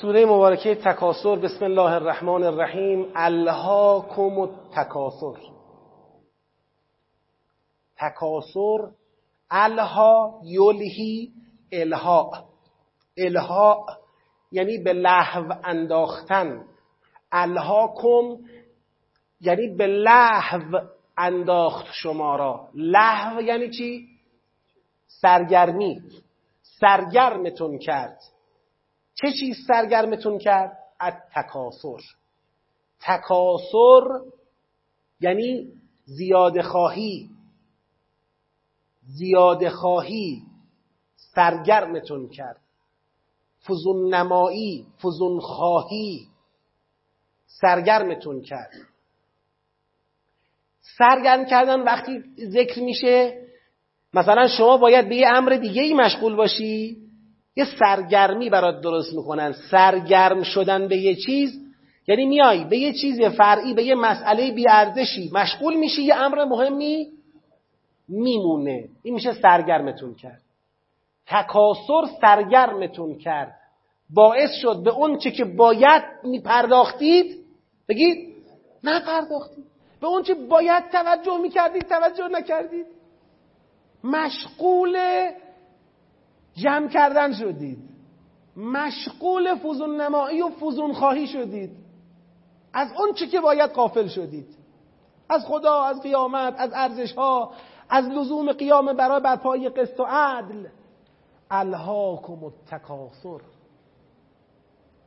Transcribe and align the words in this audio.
سوره 0.00 0.24
مبارکه 0.24 0.74
تکاسر 0.74 1.36
بسم 1.36 1.64
الله 1.64 1.92
الرحمن 1.92 2.42
الرحیم. 2.42 3.12
الهاکم 3.14 4.40
التکاسر 4.40 5.40
تکاسر 7.96 8.90
الها 9.50 10.40
یلهی 10.44 11.32
الها. 11.72 12.44
الها 13.16 13.86
یعنی 14.52 14.78
به 14.78 14.92
لحو 14.92 15.52
انداختن. 15.64 16.64
الهاکم 17.32 18.44
یعنی 19.40 19.76
به 19.76 19.86
لحو 19.86 20.78
انداخت 21.18 21.86
شما 21.92 22.36
را. 22.36 22.68
لحو 22.74 23.40
یعنی 23.40 23.70
چی؟ 23.70 24.08
سرگرمی. 25.06 26.00
سرگرمتون 26.62 27.78
کرد. 27.78 28.18
چه 29.20 29.32
چیز 29.40 29.56
سرگرمتون 29.66 30.38
کرد؟ 30.38 30.78
تکاسر 31.34 32.00
تکاسر 33.00 34.00
یعنی 35.20 35.72
زیاده 36.04 36.62
خواهی. 36.62 37.30
زیاده 39.02 39.70
خواهی 39.70 40.42
سرگرمتون 41.16 42.28
کرد. 42.28 42.60
فزون 43.68 44.14
نمایی 44.14 44.86
فزون 45.02 45.40
خواهی 45.40 46.28
سرگرمتون 47.46 48.42
کرد. 48.42 48.72
سرگرم 50.98 51.44
کردن 51.44 51.80
وقتی 51.80 52.24
ذکر 52.46 52.80
میشه 52.80 53.46
مثلا 54.14 54.48
شما 54.48 54.76
باید 54.76 55.08
به 55.08 55.16
یه 55.16 55.28
امر 55.28 55.56
دیگه 55.56 55.82
ای 55.82 55.94
مشغول 55.94 56.34
باشی. 56.36 57.05
یه 57.56 57.64
سرگرمی 57.78 58.50
برات 58.50 58.80
درست 58.80 59.14
می‌کنن. 59.14 59.52
سرگرم 59.52 60.42
شدن 60.42 60.88
به 60.88 60.96
یه 60.96 61.14
چیز. 61.14 61.60
یعنی 62.08 62.26
میای 62.26 62.64
به 62.64 62.78
یه 62.78 62.92
چیز 62.92 63.20
فرعی 63.22 63.74
به 63.74 63.84
یه 63.84 63.94
مسئله 63.94 64.50
بیارزشی 64.50 65.30
مشغول 65.32 65.74
میشی 65.74 66.02
یه 66.02 66.14
امر 66.14 66.44
مهمی 66.44 67.08
میمونه. 68.08 68.88
این 69.02 69.14
میشه 69.14 69.32
سرگرمتون 69.32 70.14
کرد. 70.14 70.40
تکاسر 71.26 72.06
سرگرمتون 72.20 73.18
کرد. 73.18 73.54
باعث 74.10 74.50
شد 74.62 74.82
به 74.84 74.90
اون 74.90 75.18
چه 75.18 75.30
که 75.30 75.44
باید 75.44 76.02
میپرداختید 76.24 77.36
بگید 77.88 78.36
نپرداختید. 78.84 79.64
به 80.00 80.06
اون 80.06 80.22
چه 80.22 80.34
باید 80.34 80.84
توجه 80.92 81.38
می‌کردید 81.38 81.82
توجه 81.82 82.28
نکردید. 82.28 82.86
مشغول 84.04 84.98
جمع 86.56 86.88
کردن 86.88 87.32
شدید. 87.32 87.78
مشغول 88.56 89.54
فوزون 89.54 90.00
نمایی 90.00 90.42
و 90.42 90.48
فوزون 90.48 90.92
خواهی 90.92 91.26
شدید. 91.26 91.70
از 92.72 92.88
اون 92.98 93.12
چی 93.14 93.26
که 93.26 93.40
باید 93.40 93.70
قافل 93.70 94.08
شدید. 94.08 94.56
از 95.28 95.46
خدا 95.46 95.82
از 95.82 96.02
قیامت 96.02 96.54
از 96.58 96.70
ارزش 96.74 97.12
ها 97.12 97.52
از 97.88 98.04
لزوم 98.04 98.52
قیام 98.52 98.92
برای 98.92 99.20
برپای 99.20 99.68
قسط 99.68 100.00
و 100.00 100.04
عدل. 100.08 100.66
الهاکم 101.50 102.44
التکاثر. 102.44 103.40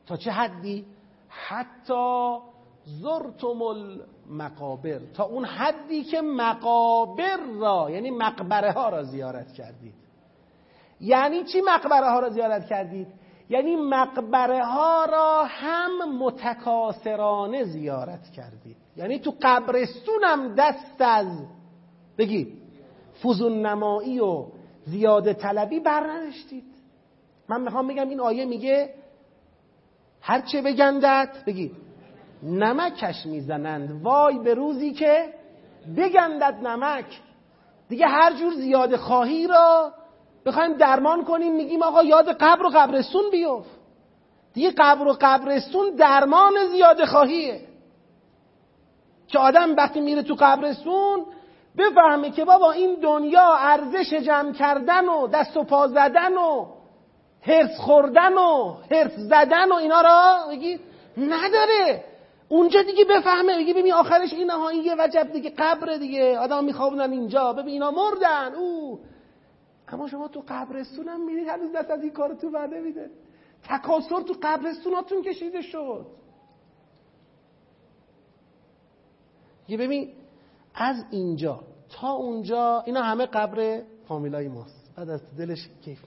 تا 0.08 0.17
چه 0.17 0.31
حدی؟ 0.31 0.86
حتی 1.28 2.38
زرتم 2.86 3.61
المقابر. 3.61 5.00
تا 5.13 5.23
اون 5.23 5.45
حدی 5.45 6.03
که 6.03 6.22
مقابر 6.22 7.38
را 7.59 7.89
یعنی 7.89 8.11
مقبره 8.11 8.72
ها 8.72 8.89
را 8.89 9.03
زیارت 9.03 9.53
کردید. 9.53 10.09
یعنی 11.02 11.44
چی 11.44 11.61
مقبره 11.61 12.09
ها 12.09 12.19
را 12.19 12.30
زیارت 12.30 12.66
کردید؟ 12.66 13.08
یعنی 13.50 13.75
مقبره 13.75 14.66
ها 14.66 15.06
را 15.06 15.44
هم 15.44 16.17
متکاسرانه 16.17 17.64
زیارت 17.64 18.30
کردید. 18.30 18.78
یعنی 18.97 19.19
تو 19.19 19.33
قبرستونم 19.41 20.56
دست 20.56 21.02
از 21.02 21.28
بگید 22.17 22.61
فوزون 23.22 23.66
نمایی 23.66 24.19
و 24.19 24.46
زیاده 24.85 25.34
طلبی 25.34 25.79
برنشتید. 25.79 26.63
من 27.50 27.62
می‌خوام 27.62 27.88
بگم 27.88 28.09
این 28.09 28.19
آیه 28.19 28.45
میگه 28.45 28.94
هرچه 30.22 30.62
بگندت 30.62 31.44
بگید 31.47 31.75
نمکش 32.44 33.25
می‌زنند. 33.25 34.01
وای 34.03 34.40
به 34.40 34.53
روزی 34.53 34.91
که 34.94 35.34
بگندد 35.97 36.68
نمک. 36.68 37.06
دیگه 37.90 38.07
هر 38.07 38.34
جور 38.34 38.53
زیاده 38.53 38.97
خواهی 38.97 39.47
را 39.47 39.94
بخوایم 40.50 40.74
درمان 40.74 41.24
کنیم 41.24 41.56
میگیم 41.56 41.84
آقا 41.84 42.04
یاد 42.04 42.30
قبر 42.30 42.66
و 42.66 42.70
قبرستون 42.70 43.30
بیفت. 43.32 43.70
دیگه 44.54 44.74
قبر 44.78 45.08
و 45.08 45.18
قبرستون 45.22 45.90
درمان 45.90 46.54
زیاده 46.72 47.06
خواهیه. 47.06 47.62
که 49.28 49.40
آدم 49.40 49.76
وقتی 49.76 50.02
میره 50.02 50.24
تو 50.24 50.36
قبرستون 50.40 51.26
بفهمه 51.78 52.32
که 52.32 52.46
بابا 52.46 52.72
این 52.72 52.96
دنیا 52.96 53.56
ارزش 53.56 54.14
جمع 54.14 54.54
کردن 54.54 55.10
و 55.10 55.28
دست 55.28 55.58
و 55.58 55.64
پا 55.64 55.88
زدن 55.88 56.38
و 56.38 56.66
هرس 57.42 57.78
خوردن 57.78 58.34
و 58.34 58.76
هرس 58.92 59.12
زدن 59.16 59.72
و 59.72 59.76
اینا 59.76 60.02
را 60.02 60.38
بگید 60.50 60.80
نداره. 61.18 62.04
اونجا 62.50 62.81
دیگه 62.81 63.06
بفهمه 63.06 63.58
بگی 63.58 63.74
ببین 63.74 63.94
آخرش 63.94 64.34
این 64.34 64.52
یه 64.84 64.96
وجب 65.00 65.31
دیگه 65.34 65.54
قبر 65.58 65.98
دیگه. 65.98 66.40
آدم 66.40 66.64
میخوابونن 66.64 67.12
اینجا. 67.12 67.54
ببین 67.54 67.68
اینا 67.68 67.92
مردن. 67.92 68.56
او. 68.56 69.00
اما 69.94 70.07
شما 70.07 70.27
تو 70.27 70.44
قبرستون 70.47 71.07
هم 71.07 71.25
میرید 71.25 71.47
هنوز 71.47 71.72
دست 71.72 71.91
از 71.91 72.01
این 72.03 72.11
کار 72.11 72.33
تو 72.33 72.51
بر 72.51 72.67
نمیده. 72.67 73.09
تکاسر 73.63 74.22
تو 74.22 74.35
قبرستوناتون 74.44 75.22
کشیده 75.22 75.61
شد. 75.61 76.05
یه 79.67 79.77
ببین 79.77 80.13
از 80.75 81.03
اینجا 81.11 81.63
تا 81.89 82.11
اونجا 82.11 82.83
اینا 82.85 83.01
همه 83.01 83.25
قبر 83.25 83.81
فامیلای 84.07 84.47
ماست. 84.47 84.91
بعد 84.95 85.09
از 85.09 85.35
دلش 85.38 85.69
کیف 85.81 86.00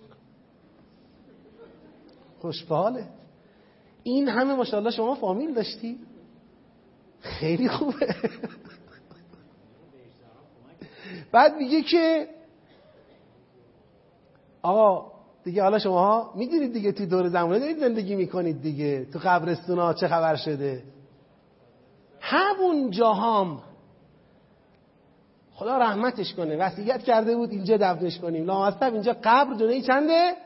خوشباله 2.43 3.09
این 4.03 4.29
همه 4.29 4.55
ماشاءالله 4.55 4.91
شما 4.91 5.15
فامیل 5.15 5.55
داشتی؟ 5.55 5.99
خیلی 7.21 7.69
خوبه. 7.69 8.15
بعد 11.33 11.57
میگه 11.57 11.83
که 11.83 12.29
آقا 14.63 15.13
دیگه 15.45 15.63
حالا 15.63 15.79
شما 15.79 16.33
می‌دونید 16.35 16.73
دیگه 16.73 16.93
توی 16.93 17.07
دور 17.07 17.29
زمانه 17.29 17.59
دارید 17.59 17.79
زندگی 17.79 18.15
می‌کنید 18.15 18.63
دیگه. 18.63 19.05
تو 19.05 19.19
قبرستون 19.19 19.79
ها 19.79 19.95
چه 19.95 20.09
خبر 20.09 20.37
شده؟ 20.37 20.83
همون 22.21 22.91
جاهام. 22.91 23.63
خدا 25.55 25.79
رحمتش 25.79 26.35
کنه. 26.35 26.57
وصیت 26.57 27.03
کرده 27.03 27.37
بود 27.37 27.51
اینجا 27.51 27.77
دفنش 27.77 28.19
کنیم. 28.19 28.45
لامصب 28.45 28.93
اینجا 28.93 29.17
قبر 29.25 29.55
دونه 29.55 29.81
چنده؟ 29.81 30.37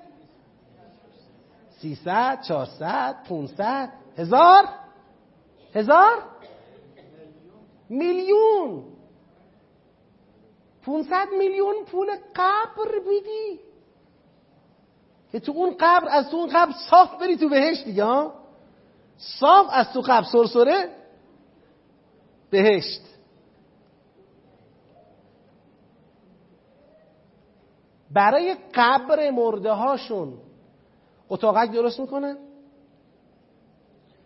سیصد 1.81 2.41
چهارصد 2.43 3.17
پونصد 3.29 3.89
هزار؟ 4.19 4.65
هزار؟ 5.75 6.23
میلیون. 7.89 8.85
پونصد 10.83 11.27
میلیون 11.39 11.75
پول 11.87 12.07
قبر 12.35 12.91
میدی 13.09 13.66
تو 15.41 15.53
اون 15.53 15.77
قبر 15.81 16.09
از 16.11 16.31
تو 16.31 16.37
اون 16.37 16.49
قبر 16.49 16.73
صاف 16.91 17.21
بری 17.21 17.37
تو 17.37 17.49
بهشت 17.49 17.85
دیگه 17.85 18.31
صاف 19.17 19.67
از 19.71 19.93
تو 19.93 20.01
قبر 20.01 20.27
سرسره 20.33 20.89
بهشت. 22.51 23.01
برای 28.11 28.57
قبر 28.75 29.31
مرده 29.31 29.73
هاشون 29.73 30.35
اتاقک 31.29 31.71
درست 31.71 32.01
می‌کنن؟ 32.01 32.37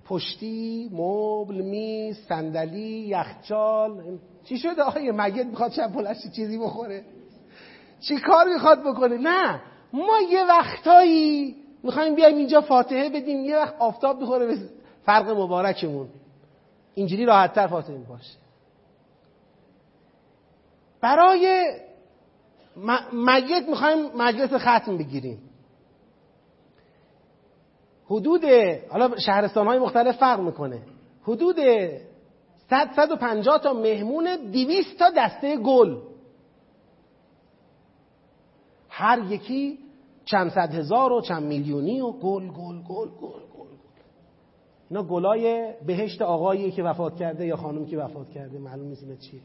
پشتی 0.04 0.90
مبل 0.92 1.54
میز 1.54 2.16
صندلی 2.28 3.06
یخچال. 3.08 4.18
چی 4.44 4.58
شده 4.58 4.82
آقای 4.82 5.12
مگت 5.12 5.46
می‌خواد 5.46 5.72
شب 5.72 5.92
بلشی 5.92 6.30
چیزی 6.30 6.58
بخوره؟ 6.58 7.04
چی 8.00 8.16
کار 8.16 8.48
می‌خواد 8.48 8.80
بکنه؟ 8.80 9.18
نه. 9.18 9.60
ما 9.92 10.20
یه 10.31 10.44
وقتایی 10.44 11.56
می‌خوایم 11.82 12.14
بیایم 12.14 12.37
اینجا 12.37 12.60
فاتحه 12.60 13.08
بدیم 13.08 13.44
یه 13.44 13.56
وقت 13.56 13.75
آفتاب 13.78 14.22
بخوره 14.22 14.46
به 14.46 14.56
فرق 15.04 15.31
مبارکمون. 15.31 16.08
اینجوری 16.94 17.25
راحتتر 17.25 17.66
فاتحه 17.66 17.96
باشه 17.96 18.38
برای 21.00 21.64
میت 23.12 23.69
می‌خوایم 23.69 24.06
مجلس 24.16 24.52
ختم 24.54 24.98
بگیریم. 24.98 25.38
حدود 28.06 28.44
حالا 28.90 29.19
شهرستان 29.19 29.66
های 29.66 29.78
مختلف 29.78 30.16
فرق 30.16 30.40
می‌کنه. 30.40 30.82
حدود 31.22 31.56
100 32.70 32.90
150 32.96 33.58
تا 33.58 33.72
مهمون 33.72 34.37
200 34.37 34.98
تا 34.98 35.10
دسته 35.16 35.56
گل. 35.56 35.96
هر 39.00 39.32
یکی 39.32 39.79
چند 40.25 40.50
صد 40.50 40.75
هزار 40.75 41.12
و 41.12 41.20
چند 41.20 41.43
میلیونی 41.43 42.00
و 42.00 42.12
گل 42.12 42.49
گل 42.49 42.82
گل 42.82 43.08
گل 43.08 43.41
گل 43.58 43.69
اینا 44.91 45.02
گلای 45.02 45.75
بهشت 45.87 46.23
آقایی 46.23 46.70
که 46.70 46.82
وفات 46.82 47.17
کرده 47.17 47.47
یا 47.47 47.56
خانم 47.56 47.87
که 47.87 47.99
وفات 47.99 48.31
کرده 48.31 48.58
معلوم 48.58 48.88
نیست 48.88 49.02
اینا 49.02 49.17
چیه. 49.17 49.41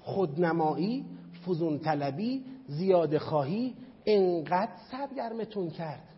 خودنمایی 0.00 1.04
فزون 1.46 1.78
طلبی 1.78 2.44
زیاد 2.66 3.18
خواهی 3.18 3.74
انقدر 4.06 4.72
سرگرمتون 4.90 5.70
کرد 5.70 6.08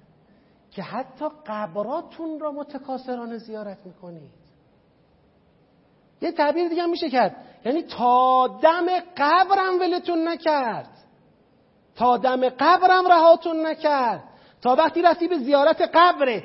که 0.71 0.83
حتی 0.83 1.25
قبراتون 1.47 2.41
را 2.41 2.53
متکاسرانه 2.53 3.39
زیارت 3.39 3.87
می‌کنید. 3.87 4.48
یه 6.23 6.33
تعبیر 6.33 6.69
دیگه 6.69 6.87
میشه 6.87 7.11
کرد. 7.11 7.37
یعنی 7.65 7.83
تا 7.83 8.49
دم 8.63 8.87
قبرم 9.17 9.81
ولتون 9.81 10.29
نکرد. 10.29 10.91
تا 11.97 12.17
دم 12.17 12.49
قبرم 12.49 13.07
رهاتون 13.09 13.67
نکرد. 13.67 14.25
تا 14.63 14.75
وقتی 14.75 15.03
رفتی 15.03 15.29
به 15.29 15.39
زیارت 15.39 15.91
قبرت. 15.95 16.43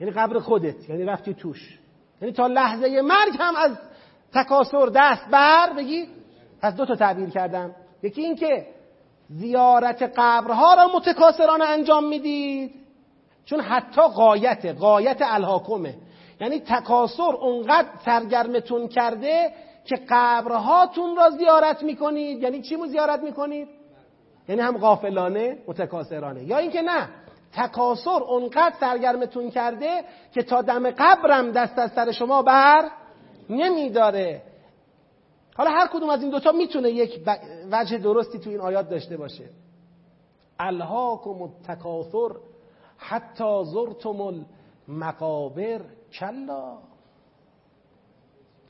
یعنی 0.00 0.12
قبر 0.12 0.38
خودت. 0.38 0.90
یعنی 0.90 1.04
رفتی 1.04 1.34
توش. 1.34 1.78
یعنی 2.22 2.34
تا 2.34 2.46
لحظه 2.46 3.00
مرگ 3.00 3.36
هم 3.38 3.56
از 3.56 3.78
تکاسر 4.34 4.90
دست 4.94 5.30
بر 5.30 5.72
بگی؟ 5.72 6.08
از 6.62 6.76
دو 6.76 6.86
تا 6.86 6.94
تعبیر 6.94 7.30
کردم. 7.30 7.74
یکی 8.02 8.22
این 8.22 8.36
که 8.36 8.66
زیارت 9.28 10.02
قبرها 10.16 10.74
را 10.74 10.90
متکاسرانه 10.94 11.64
انجام 11.64 12.04
می‌دید. 12.04 12.74
چون 13.44 13.60
حتی 13.60 14.02
قایت 14.02 14.66
قایت 14.66 15.18
الهاکمه 15.20 15.94
یعنی 16.40 16.60
تکاسر 16.60 17.34
اونقدر 17.40 17.88
سرگرمتون 18.04 18.88
کرده 18.88 19.52
که 19.84 19.96
قبرهاتون 20.08 21.16
را 21.16 21.30
زیارت 21.30 21.82
می‌کنید. 21.82 22.42
یعنی 22.42 22.62
چی 22.62 22.76
مو 22.76 22.86
زیارت 22.86 23.22
می‌کنید؟ 23.22 23.68
یعنی 24.48 24.60
هم 24.60 24.78
غافلانه 24.78 25.58
متکاسرانه 25.66 26.44
یا 26.44 26.58
اینکه 26.58 26.82
نه 26.82 27.08
تکاسر 27.52 28.22
اونقدر 28.28 28.74
سرگرمتون 28.80 29.50
کرده 29.50 30.04
که 30.32 30.42
تا 30.42 30.62
دم 30.62 30.90
قبرم 30.90 31.52
دست 31.52 31.78
از 31.78 31.92
سر 31.92 32.12
شما 32.12 32.42
بر 32.42 32.90
نمیداره. 33.50 34.42
حالا 35.56 35.70
هر 35.70 35.86
کدوم 35.86 36.10
از 36.10 36.22
این 36.22 36.30
دوتا 36.30 36.52
می‌تونه 36.52 36.90
یک 36.90 37.20
وجه 37.72 37.98
درستی 37.98 38.38
تو 38.38 38.50
این 38.50 38.60
آیات 38.60 38.88
داشته 38.88 39.16
باشه. 39.16 39.44
الهاکم 40.58 41.42
التکاثر 41.42 42.28
حتی 42.96 43.64
زرتم 43.64 44.44
المقابر. 44.88 45.80
کلا. 46.12 46.78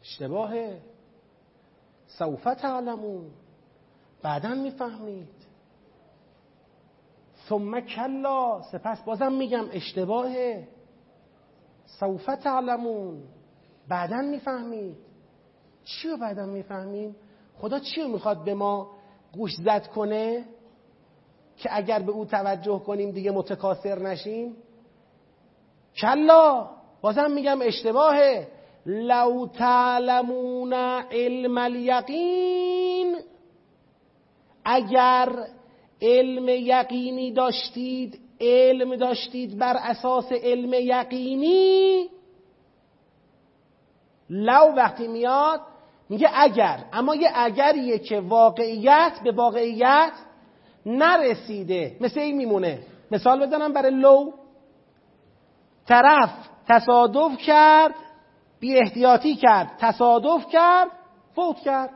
اشتباهه 0.01 0.81
سوف 2.07 2.45
تعلمون. 2.45 3.31
بعدا 4.23 4.55
می‌فهمید. 4.55 5.29
ثم 7.49 7.81
کلا. 7.81 8.63
سپس 8.73 9.03
بازم 9.03 9.33
میگم 9.33 9.65
اشتباهه 9.73 10.69
سوف 11.87 12.27
تعلمون. 12.27 13.23
بعدا 13.89 14.17
می‌فهمید. 14.17 14.97
چی 15.85 16.09
رو 16.09 16.17
بعدا 16.17 16.47
می‌فهمیم؟ 16.47 17.17
خدا 17.59 17.79
چی 17.79 18.03
رو 18.03 18.09
می‌خواد 18.09 18.45
به 18.45 18.55
ما 18.55 18.91
گوش 19.33 19.55
زد 19.65 19.87
کنه 19.87 20.45
که 21.57 21.69
اگر 21.77 21.99
به 21.99 22.13
او 22.13 22.25
توجه 22.25 22.79
کنیم 22.79 23.11
دیگه 23.11 23.31
متکاثر 23.31 23.99
نشیم؟ 23.99 24.57
کلا. 26.01 26.76
بازم 27.01 27.31
میگم 27.31 27.63
اشتباهه 27.63 28.49
لو 28.87 29.47
تعلمون 29.47 30.73
علم 31.13 31.59
الیقین. 31.59 33.17
اگر 34.65 35.29
علم 36.03 36.49
یقینی 36.49 37.33
داشتید 37.33 38.21
علم 38.41 38.97
داشتید 38.97 39.59
بر 39.59 39.77
اساس 39.81 40.33
علم 40.33 40.75
یقینی 40.75 42.09
لو 44.31 44.73
وقتی 44.77 45.09
میاد 45.09 45.61
میگه 46.09 46.29
اگر. 46.35 46.85
اما 46.93 47.15
یه 47.15 47.31
اگریه 47.35 47.99
که 47.99 48.21
واقعیت 48.21 49.13
به 49.25 49.33
واقعیت 49.33 50.13
نرسیده. 50.87 51.97
مثل 52.01 52.21
این 52.21 52.37
میمونه. 52.37 52.79
مثال 53.11 53.47
بزنم 53.47 53.73
برای 53.73 53.91
لو. 53.91 54.33
طرف 55.87 56.31
تصادف 56.69 57.39
کرد 57.39 57.95
بی 58.61 58.79
احتیاطی 58.79 59.37
کرد 59.37 59.71
تصادف 59.79 60.47
کرد 60.53 60.89
فوت 61.35 61.57
کرد. 61.57 61.91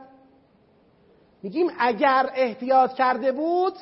میگیم 1.43 1.67
اگر 1.79 2.29
احتیاط 2.35 2.93
کرده 2.93 3.31
بود 3.31 3.73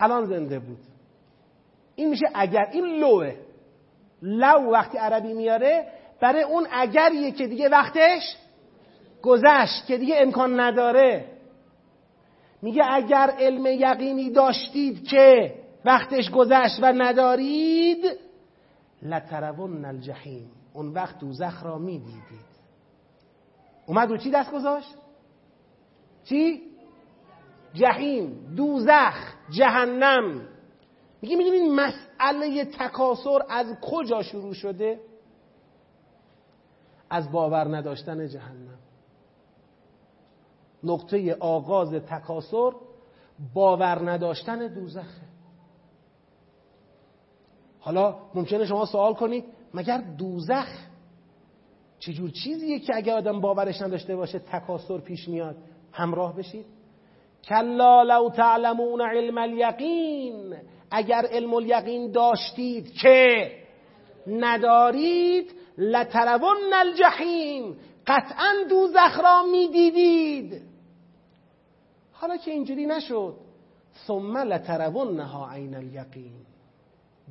الان 0.00 0.24
زنده 0.24 0.58
بود. 0.58 0.78
این 1.94 2.10
میشه 2.10 2.26
اگر 2.34 2.68
این 2.72 2.84
لوه. 2.84 3.34
لو 4.22 4.70
وقتی 4.70 4.98
عربی 4.98 5.32
میاره 5.32 5.86
برای 6.20 6.42
اون 6.42 6.66
اگریه 6.72 7.30
که 7.30 7.46
دیگه 7.46 7.68
وقتش 7.68 8.36
گذشت 9.22 9.86
که 9.86 9.98
دیگه 9.98 10.14
امکان 10.18 10.60
نداره. 10.60 11.24
میگه 12.62 12.82
اگر 12.90 13.30
علم 13.38 13.66
یقینی 13.66 14.30
داشتید 14.30 15.08
که 15.08 15.54
وقتش 15.84 16.30
گذشت 16.30 16.78
و 16.82 16.92
ندارید 16.92 18.23
لترون 19.04 19.84
الجحیم. 19.84 20.50
اون 20.72 20.88
وقت 20.88 21.18
دوزخ 21.18 21.62
را 21.64 21.78
می‌دیدید. 21.78 22.54
اومد 23.86 24.10
رو 24.10 24.16
چی 24.16 24.30
دست 24.30 24.52
گذاشت؟ 24.52 24.94
چی؟ 26.24 26.62
جهیم 27.74 28.54
دوزخ. 28.56 29.34
جهنم. 29.50 30.48
میگه 31.22 31.36
می‌دونید 31.36 31.72
مسئله 31.72 32.64
تکاسر 32.64 33.42
از 33.48 33.66
کجا 33.80 34.22
شروع 34.22 34.54
شده؟ 34.54 35.00
از 37.10 37.32
باور 37.32 37.76
نداشتن 37.76 38.28
جهنم. 38.28 38.78
نقطه 40.84 41.34
آغاز 41.34 41.94
تکاسر 41.94 42.72
باور 43.54 44.10
نداشتن 44.10 44.66
دوزخه. 44.66 45.33
حالا 47.84 48.14
ممکنه 48.34 48.64
شما 48.66 48.86
سوال 48.86 49.14
کنید 49.14 49.44
مگر 49.74 49.98
دوزخ 50.18 50.66
چجور 51.98 52.30
چیزیه 52.30 52.78
که 52.78 52.96
اگر 52.96 53.16
آدم 53.16 53.40
باورش 53.40 53.82
نداشته 53.82 54.16
باشه 54.16 54.38
تکاسر 54.38 54.98
پیش 54.98 55.28
میاد 55.28 55.56
همراه 55.92 56.36
بشید؟ 56.36 56.66
کلا 57.48 58.02
لو 58.02 58.30
تعلمون 58.30 59.00
علم 59.00 59.38
الیقین 59.38 60.56
اگر 60.90 61.26
علم 61.30 61.54
الیقین 61.54 62.12
داشتید 62.12 62.92
که 62.92 63.52
ندارید 64.26 65.54
لترون 65.78 66.72
الجحیم 66.74 67.76
قطعا 68.06 68.54
دوزخ 68.68 69.20
را 69.24 69.42
می‌دیدید. 69.52 70.62
حالا 72.12 72.36
که 72.36 72.50
اینجوری 72.50 72.86
نشد 72.86 73.34
ثم 74.06 74.38
لترونها 74.38 75.50
عین 75.50 75.74
الیقین. 75.74 76.43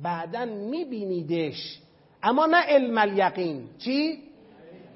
بعدا 0.02 0.44
میبینیدش 0.44 1.78
اما 2.22 2.46
نه 2.46 2.56
علم 2.56 2.98
الیقین 2.98 3.68
چی؟ 3.78 4.18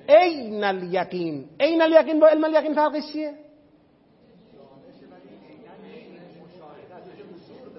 عین 0.08 0.64
الیقین 0.64 1.44
عین 1.60 1.82
الیقین 1.82 2.20
با 2.20 2.28
علم 2.28 2.44
الیقین 2.44 2.74
فرقش 2.74 3.12
چیه؟ 3.12 3.32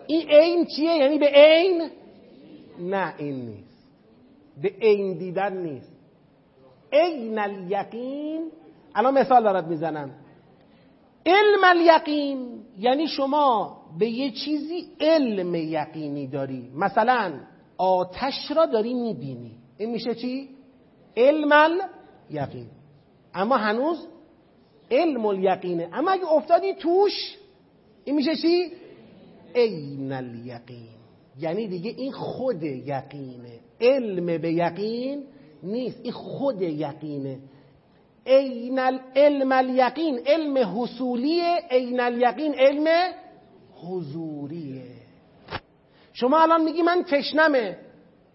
این 0.08 0.30
عین 0.30 0.66
چیه؟ 0.66 0.96
یعنی 0.96 1.18
به 1.18 1.26
عین؟ 1.26 1.90
نه 2.80 3.14
این 3.18 3.46
نیست 3.46 3.90
به 4.62 4.74
عین 4.82 5.18
دیدن 5.18 5.58
نیست 5.58 5.92
عین 6.94 7.40
الیقین 7.40 8.52
الان 8.96 9.14
مثال 9.14 9.44
دارد 9.44 9.68
می‌زنم 9.68 10.12
علم 11.26 11.64
الیقین. 11.64 12.62
یعنی 12.80 13.08
شما 13.08 13.78
به 14.00 14.10
یه 14.10 14.32
چیزی 14.32 14.88
علم 15.00 15.56
یقینی 15.56 16.28
داری. 16.28 16.72
مثلا 16.76 17.40
آتش 17.78 18.52
را 18.56 18.66
داری 18.66 18.94
می‌بینی. 18.94 19.52
این 19.78 19.92
میشه 19.92 20.16
چی؟ 20.16 20.50
علم 21.18 21.52
الیقین. 21.52 22.68
اما 23.34 23.58
هنوز 23.58 24.08
علم 24.92 25.26
الیقینه. 25.26 25.90
اما 25.94 26.12
اگه 26.12 26.32
افتادی 26.32 26.74
توش 26.74 27.38
این 28.06 28.16
میشه 28.16 28.36
چی؟ 28.36 28.72
عین 29.56 30.12
الیقین. 30.12 31.00
یعنی 31.40 31.68
دیگه 31.68 31.94
این 31.98 32.12
خود 32.12 32.64
یقینه. 32.64 33.60
علم 33.82 34.42
به 34.42 34.54
یقین 34.54 35.24
نیست. 35.64 36.00
این 36.04 36.12
خود 36.12 36.62
یقینه. 36.62 37.40
عین 38.30 38.80
علم 39.16 39.52
الیقین 39.52 40.20
علم 40.26 40.58
حصولیه 40.58 41.60
عین 41.72 42.00
الیقین 42.00 42.54
علم 42.54 42.88
حضوریه. 43.76 44.84
شما 46.14 46.42
الان 46.42 46.64
میگی 46.64 46.82
من 46.82 47.04
تشنمه. 47.04 47.78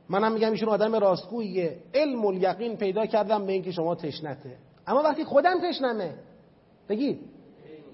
منم 0.08 0.32
میگم 0.32 0.50
ایشون 0.50 0.68
آدم 0.68 0.94
راستگوییه. 0.94 1.76
علم 1.94 2.26
الیقین 2.26 2.76
پیدا 2.76 3.06
کردم 3.06 3.46
به 3.46 3.52
اینکه 3.52 3.70
شما 3.70 3.94
تشنته. 3.94 4.56
اما 4.86 5.02
وقتی 5.02 5.24
خودم 5.24 5.70
تشنمه 5.70 6.14
بگید 6.88 7.20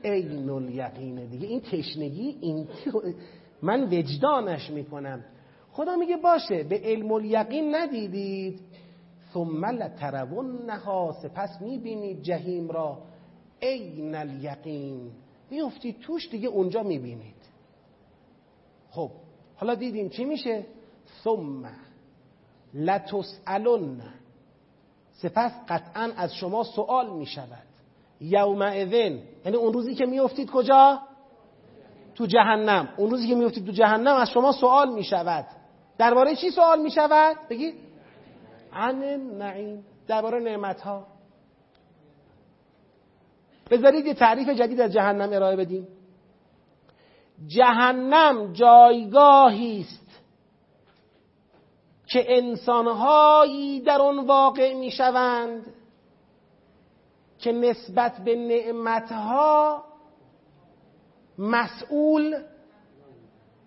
عین 0.05 0.51
الیقینه 0.51 1.27
دیگه 1.27 1.49
این 1.49 1.61
تشنگی 1.61 2.39
این 2.41 2.69
من 3.63 3.85
وجدانش 3.85 4.71
می‌کنم. 4.71 5.25
خدا 5.73 5.97
میگه 5.97 6.17
باشه 6.17 6.63
به 6.63 6.81
علم 6.85 7.13
الیقین 7.13 7.75
ندیدید. 7.75 8.61
ثم 9.35 9.65
لترونها 9.65 11.13
سپس 11.23 11.61
می‌بینید 11.61 12.23
جهیم 12.23 12.71
را. 12.71 12.99
عین 13.63 14.15
الیقین. 14.15 15.11
میفتید 15.51 16.01
توش 16.01 16.31
دیگه 16.31 16.49
اونجا 16.49 16.83
می‌بینید. 16.83 17.41
خب 18.91 19.11
حالا 19.57 19.75
دیدیم 19.75 20.09
چی 20.09 20.25
میشه؟ 20.25 20.67
ثم 21.25 21.63
لتسالن 22.75 24.01
سپس 25.13 25.53
قطعا 25.69 26.13
از 26.17 26.35
شما 26.35 26.65
سوال 26.65 27.11
می‌شود. 27.11 27.67
یومئذن 28.21 29.19
یعنی 29.45 29.57
اون 29.57 29.73
روزی 29.73 29.95
که 29.95 30.07
میفتید 30.07 30.51
کجا؟ 30.51 31.01
تو 32.15 32.27
جهنم. 32.27 32.89
اون 32.97 33.11
روزی 33.11 33.29
که 33.29 33.35
میفتید 33.35 33.67
تو 33.67 33.73
جهنم 33.73 34.17
از 34.17 34.31
شما 34.31 34.53
سوال 34.53 34.93
می‌شود. 34.93 35.47
درباره 35.99 36.37
چی 36.37 36.51
سوال 36.51 36.83
می‌شود؟ 36.83 37.37
بگید 37.51 37.75
عن 38.73 39.03
نعیم 39.39 39.85
درباره 40.07 40.41
نعمت 40.41 40.81
ها 40.81 41.07
بذارید 43.71 44.07
یه 44.07 44.15
تعریف 44.15 44.49
جدید 44.49 44.81
از 44.81 44.93
جهنم 44.93 45.33
ارائه 45.33 45.57
بدیم. 45.57 45.89
جهنم 47.47 48.53
جایگاهی 48.53 49.81
است 49.81 50.23
که 52.07 52.25
انسانهایی 52.39 53.81
در 53.81 54.03
آن 54.03 54.27
واقع 54.27 54.75
می‌شوند 54.75 55.75
که 57.39 57.53
نسبت 57.53 58.17
به 58.25 58.37
نعمتها 58.37 59.85
مسئول 61.39 62.43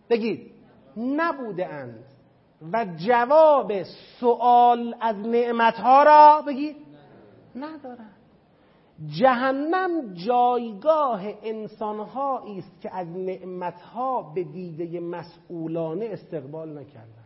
بگید 0.10 0.51
نبوده 0.98 1.67
اند. 1.67 2.12
و 2.72 2.86
جواب 2.98 3.84
سوال 4.20 4.96
از 5.01 5.15
نعمتها 5.15 6.03
را 6.03 6.43
بگید. 6.48 6.75
ندارند 7.55 8.15
جهنم 9.08 10.13
جایگاه 10.13 11.22
انسانهایی 11.43 12.60
است 12.60 12.82
که 12.82 12.96
از 12.96 13.08
نعمتها 13.08 14.22
به 14.36 14.43
دیده 14.43 15.00
مسئولانه 15.00 16.05
استقبال 16.05 16.70
نکردند. 16.70 17.24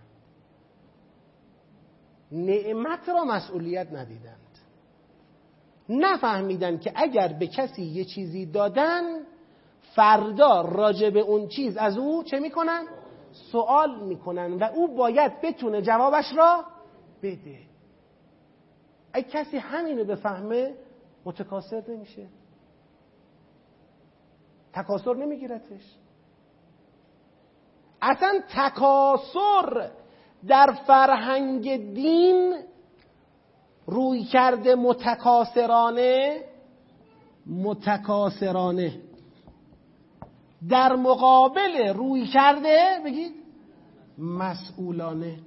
نعمت 2.31 3.09
را 3.09 3.23
مسئولیت 3.23 3.93
ندیدند. 3.93 4.37
نفهمیدند 5.89 6.81
که 6.81 6.91
اگر 6.95 7.27
به 7.27 7.47
کسی 7.47 7.83
یه 7.83 8.05
چیزی 8.05 8.45
دادن 8.45 9.03
فردا 9.95 10.61
راجع 10.61 11.09
به 11.09 11.19
اون 11.19 11.47
چیز 11.47 11.77
از 11.77 11.97
او 11.97 12.23
چه 12.23 12.39
می‌کنن؟ 12.39 12.85
سوال 13.31 13.99
می‌کنن 13.99 14.53
و 14.53 14.63
او 14.63 14.95
باید 14.95 15.41
بتونه 15.41 15.81
جوابش 15.81 16.33
را 16.35 16.63
بده. 17.23 17.59
اگه 19.13 19.27
کسی 19.27 19.57
همینو 19.57 20.03
بفهمه 20.03 20.73
متکاسر 21.25 21.83
نمیشه. 21.87 22.27
تکاسر 24.73 25.13
نمیگیرتش. 25.13 25.95
اصلا 28.01 28.41
تکاسر 28.49 29.89
در 30.47 30.71
فرهنگ 30.87 31.93
دین 31.93 32.55
روی 33.87 34.23
کرده 34.23 34.75
متکاسرانه 34.75 36.43
متکاسرانه 37.47 39.06
در 40.69 40.95
مقابل 40.95 41.93
روی 41.93 42.25
کرده 42.25 43.01
بگید 43.05 43.31
مسئولانه. 44.17 45.39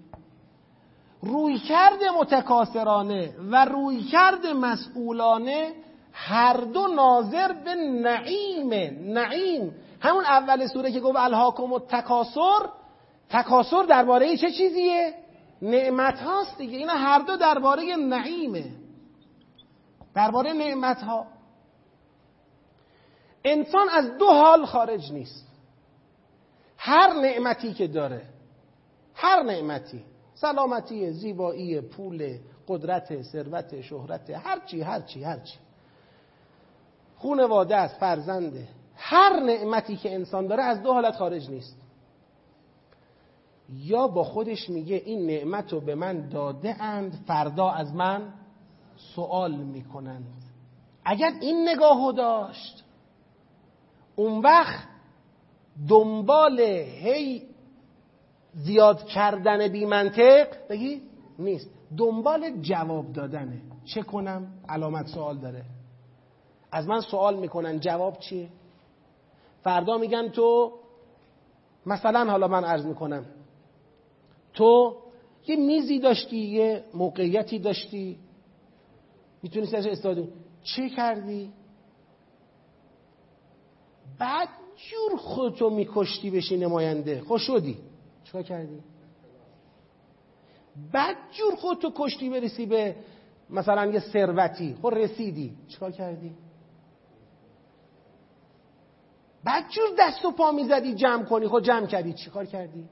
روی 1.23 1.59
کرده 1.59 2.11
متکاسرانه 2.21 3.35
و 3.51 3.65
روی 3.65 4.03
کرده 4.03 4.53
مسئولانه 4.53 5.73
هر 6.13 6.57
دو 6.57 6.87
ناظر 6.87 7.53
به 7.53 7.75
نعیم 7.75 8.71
نعیم. 9.15 9.75
همون 10.01 10.25
اول 10.25 10.67
سوره 10.67 10.93
که 10.93 11.01
گفت 11.01 11.17
الهاکم 11.19 11.73
و 11.73 11.79
تکاسر 11.79 12.69
تکاسر 13.31 13.83
درباره 13.83 14.37
چه 14.37 14.51
چیزیه؟ 14.51 15.15
نعمت 15.63 16.19
هاست 16.19 16.59
دیگه. 16.59 16.79
اینا 16.79 16.93
هر 16.93 17.19
دو 17.19 17.37
درباره 17.37 17.97
نعیمه. 17.97 18.65
درباره 20.15 20.53
نعمت 20.53 21.03
ها 21.03 21.27
انسان 23.45 23.89
از 23.89 24.19
دو 24.19 24.27
حال 24.27 24.67
خارج 24.67 25.13
نیست. 25.13 25.47
هر 26.77 27.13
نعمتی 27.13 27.73
که 27.73 27.87
داره 27.87 28.23
هر 29.15 29.43
نعمتی 29.43 30.05
سلامتی 30.35 31.11
زیبایی 31.11 31.81
پول 31.81 32.39
قدرت 32.69 33.23
ثروت 33.23 33.81
شهرت 33.81 34.31
هرچی 34.31 34.83
هرچی 34.83 35.25
هرچی 35.25 35.59
خونواده 37.17 37.77
است 37.77 37.97
فرزنده 37.97 38.69
هر 38.97 39.41
نعمتی 39.41 39.97
که 39.97 40.15
انسان 40.15 40.47
داره 40.47 40.63
از 40.63 40.83
دو 40.83 40.93
حالت 40.93 41.17
خارج 41.17 41.51
نیست. 41.51 41.77
یا 43.75 44.07
با 44.07 44.25
خودش 44.25 44.71
میگه 44.71 45.03
این 45.05 45.27
نعمت 45.27 45.73
رو 45.73 45.81
به 45.81 45.95
من 45.95 46.29
داده 46.29 46.83
اند 46.83 47.25
فردا 47.27 47.71
از 47.71 47.95
من 47.95 48.33
سوال 49.15 49.57
می‌کنند. 49.57 50.27
اگر 51.05 51.33
این 51.41 51.69
نگاهو 51.69 52.13
داشت 52.13 52.85
اون 54.17 54.41
وقت 54.41 54.89
دنبال 55.89 56.61
هی 56.61 57.43
زیاد 58.55 59.05
کردن 59.05 59.69
بی 59.69 59.87
منطق 59.87 60.69
بگی 60.69 61.03
نیست. 61.39 61.71
دنبال 61.97 62.61
جواب 62.61 63.13
دادنه. 63.13 63.61
چه 63.85 64.03
کنم؟ 64.03 64.47
علامت 64.69 65.07
سوال 65.07 65.39
داره. 65.39 65.65
از 66.73 66.89
من 66.89 67.01
سوال 67.01 67.37
می‌کنن 67.37 67.81
جواب 67.81 68.19
چیه؟ 68.19 68.49
فردا 69.63 69.99
میگن 69.99 70.29
تو 70.29 70.73
مثلا 71.87 72.31
حالا 72.31 72.49
من 72.49 72.65
عرض 72.65 72.87
می‌کنم 72.87 73.25
تو 74.55 74.97
یه 75.47 75.57
میزی 75.57 75.99
داشتی 75.99 76.37
یه 76.37 76.85
موقعیتی 76.95 77.59
داشتی. 77.59 78.19
می‌تونی 79.43 79.67
ازش 79.77 79.87
استفاده 79.87 80.29
چه 80.63 80.89
کردی؟ 80.89 81.53
بعد 84.21 84.49
جور 84.77 85.19
خودتو 85.19 85.71
میکشتی 85.71 86.31
بشی 86.31 86.57
نماینده. 86.57 87.21
خوش 87.21 87.43
شدی. 87.43 87.79
چیکار 88.25 88.43
کردی؟ 88.43 88.83
بعد 90.93 91.17
جور 91.33 91.57
خودتو 91.57 91.93
کشتی 91.97 92.31
برسی 92.31 92.67
به 92.67 92.97
مثلا 93.51 93.87
یه 93.87 94.01
ثروتی. 94.01 94.77
خب 94.83 94.89
رسیدی. 94.89 95.57
چیکار 95.69 95.91
کردی؟ 95.91 96.35
بعد 99.45 99.69
جور 99.69 99.89
دست 99.99 100.25
و 100.25 100.31
پا 100.31 100.51
می‌زدی 100.53 100.95
جمع 100.95 101.25
کنی. 101.25 101.47
خود 101.47 101.65
جمع 101.65 101.87
کردی. 101.87 102.13
چیکار 102.13 102.45
کردی؟ 102.45 102.89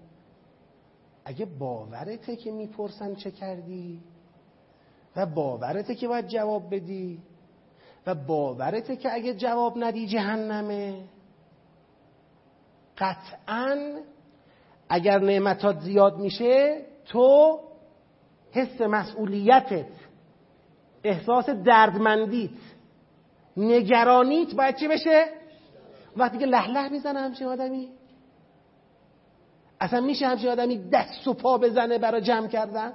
اگه 1.25 1.45
باورته 1.45 2.37
که 2.37 2.53
می‌پرسن 2.53 3.15
چه 3.15 3.31
کردی 3.31 4.03
و 5.17 5.27
باورته 5.27 5.95
که 5.95 6.09
باید 6.09 6.27
جواب 6.27 6.75
بدی 6.75 7.23
و 8.07 8.15
باورته 8.15 8.97
که 8.97 9.15
اگه 9.15 9.35
جواب 9.35 9.75
ندی 9.77 10.07
جهنمه. 10.07 11.05
قطعا 12.99 14.01
اگر 14.89 15.19
نعمتات 15.19 15.81
زیاد 15.81 16.19
میشه 16.19 16.85
تو 17.05 17.61
حس 18.53 18.81
مسئولیتت 18.81 19.87
احساس 21.05 21.51
دردمندیت 21.51 22.51
نگرانیت 23.57 24.55
باید 24.55 24.77
چی 24.77 24.89
بشه؟ 24.89 25.25
وقتی 26.17 26.39
که 26.39 26.47
لح 26.47 26.89
می‌زنه 26.89 27.21
همچین 27.21 27.47
آدمی. 27.47 27.89
اصلا 29.81 30.01
میشه 30.01 30.27
همچین 30.27 30.51
آدمی 30.51 30.89
دست 30.91 31.29
و 31.29 31.35
پا 31.35 31.59
بزنه 31.59 31.99
برای 31.99 32.21
جمع 32.21 32.49
کردن؟ 32.49 32.93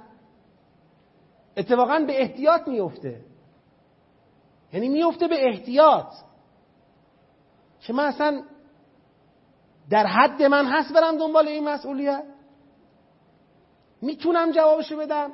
اتفاقا 1.56 2.04
به 2.06 2.22
احتیاط 2.22 2.68
میفته. 2.68 3.20
یعنی 4.72 4.88
میفته 4.88 5.28
به 5.28 5.48
احتیاط. 5.48 6.14
که 7.80 7.92
من 7.92 8.04
اصلا 8.04 8.42
در 9.90 10.06
حد 10.06 10.42
من 10.42 10.66
هست 10.66 10.92
برم 10.92 11.18
دنبال 11.18 11.48
این 11.48 11.64
مسئولیت؟ 11.64 12.24
می‌تونم 14.02 14.50
جوابشو 14.52 14.96
بدم؟ 14.96 15.30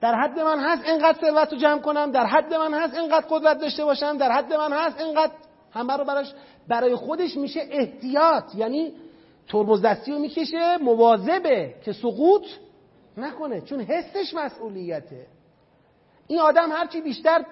در 0.00 0.14
حد 0.14 0.40
من 0.40 0.58
هست 0.60 0.84
اینقدر 0.84 1.20
ثروت 1.20 1.52
رو 1.52 1.58
جمع 1.58 1.80
کنم؟ 1.80 2.10
در 2.10 2.26
حد 2.26 2.54
من 2.54 2.74
هست 2.74 2.94
اینقدر 2.94 3.26
قدرت 3.30 3.58
داشته 3.58 3.84
باشم؟ 3.84 4.16
در 4.16 4.32
حد 4.32 4.52
من 4.52 4.72
هست 4.72 5.00
اینقدر 5.00 5.32
همه 5.72 5.96
رو 5.96 6.04
براش 6.04 6.32
برای 6.68 6.94
خودش 6.94 7.36
میشه 7.36 7.68
احتیاط. 7.70 8.54
یعنی 8.54 8.92
ترمز 9.48 9.82
دستی 9.82 10.12
رو 10.12 10.18
می‌کشه 10.18 10.76
مواظبه 10.76 11.74
که 11.84 11.92
سقوط 11.92 12.46
نکنه. 13.16 13.60
چون 13.60 13.80
حسش 13.80 14.34
مسئولیته. 14.34 15.26
این 16.26 16.40
آدم 16.40 16.72
هرچی 16.72 17.00
بیشتر 17.00 17.44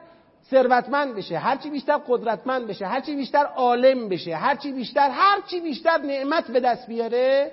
ثروتمند 0.50 1.14
بشه 1.14 1.38
هرچی 1.38 1.70
بیشتر 1.70 1.98
قدرتمند 2.08 2.66
بشه 2.66 2.86
هرچی 2.86 3.16
بیشتر 3.16 3.44
عالم 3.44 4.08
بشه 4.08 4.36
هرچی 4.36 4.72
بیشتر 4.72 5.10
هرچی 5.10 5.60
بیشتر 5.60 5.98
نعمت 5.98 6.50
به 6.50 6.60
دست 6.60 6.86
بیاره 6.86 7.52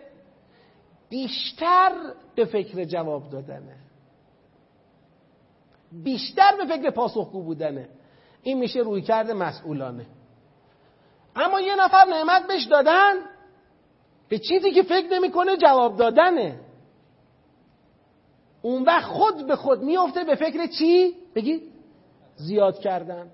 بیشتر 1.10 1.92
به 2.36 2.46
فکر 2.46 2.84
جواب 2.84 3.30
دادنه. 3.30 3.76
بیشتر 6.04 6.58
به 6.58 6.66
فکر 6.66 6.90
پاسخگو 6.90 7.44
بودنه. 7.44 7.90
این 8.44 8.58
میشه 8.58 8.80
روی 8.80 9.02
کرده 9.02 9.34
مسئولانه. 9.34 10.06
اما 11.36 11.62
یه 11.62 11.76
نفر 11.76 12.06
نعمت 12.06 12.48
بهش 12.48 12.64
دادن 12.64 13.14
به 14.30 14.40
چیزی 14.40 14.72
که 14.72 14.84
فکر 14.84 15.08
نمی‌کنه 15.12 15.58
جواب 15.58 15.98
دادنه. 15.98 16.60
اون 18.62 18.84
وقت 18.84 19.06
خود 19.06 19.48
به 19.48 19.56
خود 19.56 19.84
میفته 19.84 20.24
به 20.24 20.36
فکر 20.36 20.68
چی؟ 20.68 21.16
بگی 21.36 21.75
زیاد 22.36 22.80
کردن 22.80 23.32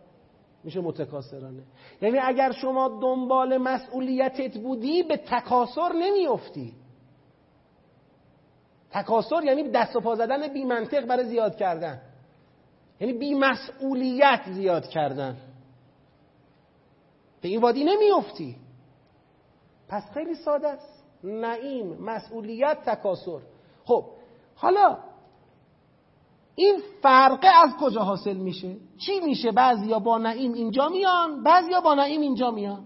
میشه 0.63 0.81
متکاسرانه 0.81 1.63
یعنی 2.01 2.19
اگر 2.19 2.51
شما 2.51 2.99
دنبال 3.01 3.57
مسئولیتت 3.57 4.57
بودی 4.57 5.03
به 5.03 5.17
تکاسر 5.17 5.93
نمیافتی. 5.93 6.73
تکاسر 8.91 9.43
یعنی 9.43 9.69
دست 9.69 9.95
و 9.95 9.99
پا 9.99 10.15
زدن 10.15 10.47
بی 10.53 10.63
منطق 10.63 11.05
برای 11.05 11.25
زیاد 11.25 11.55
کردن. 11.55 12.01
یعنی 12.99 13.13
بی 13.13 13.33
مسئولیت 13.33 14.41
زیاد 14.51 14.87
کردن. 14.87 15.37
به 17.41 17.47
این 17.47 17.61
وادی 17.61 17.83
نمیافتی. 17.83 18.55
پس 19.87 20.03
خیلی 20.13 20.35
ساده 20.35 20.67
است. 20.67 21.03
نعیم 21.23 21.93
مسئولیت 21.93 22.77
تکاسر 22.85 23.39
خب 23.85 24.05
حالا 24.55 24.97
این 26.55 26.81
فرقه 27.01 27.47
از 27.47 27.69
کجا 27.79 28.01
حاصل 28.01 28.37
میشه؟ 28.37 28.77
چی 28.97 29.19
میشه؟ 29.19 29.51
بعضیا 29.51 29.99
با 29.99 30.17
نعیم 30.17 30.53
اینجا 30.53 30.89
میان 30.89 31.43
بعضیا 31.43 31.81
با 31.81 31.93
نعیم 31.93 32.21
اینجا 32.21 32.51
میان. 32.51 32.83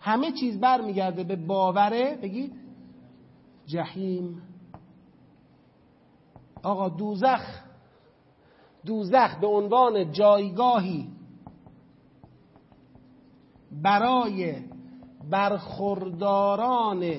همه 0.00 0.32
چیز 0.32 0.60
برمیگرده 0.60 1.24
به 1.24 1.36
باوره 1.36 2.18
بگید 2.22 2.52
جهیم 3.66 4.42
آقا 6.62 6.88
دوزخ 6.88 7.62
دوزخ 8.86 9.36
به 9.40 9.46
عنوان 9.46 10.12
جایگاهی 10.12 11.08
برای 13.82 14.54
برخورداران 15.30 17.14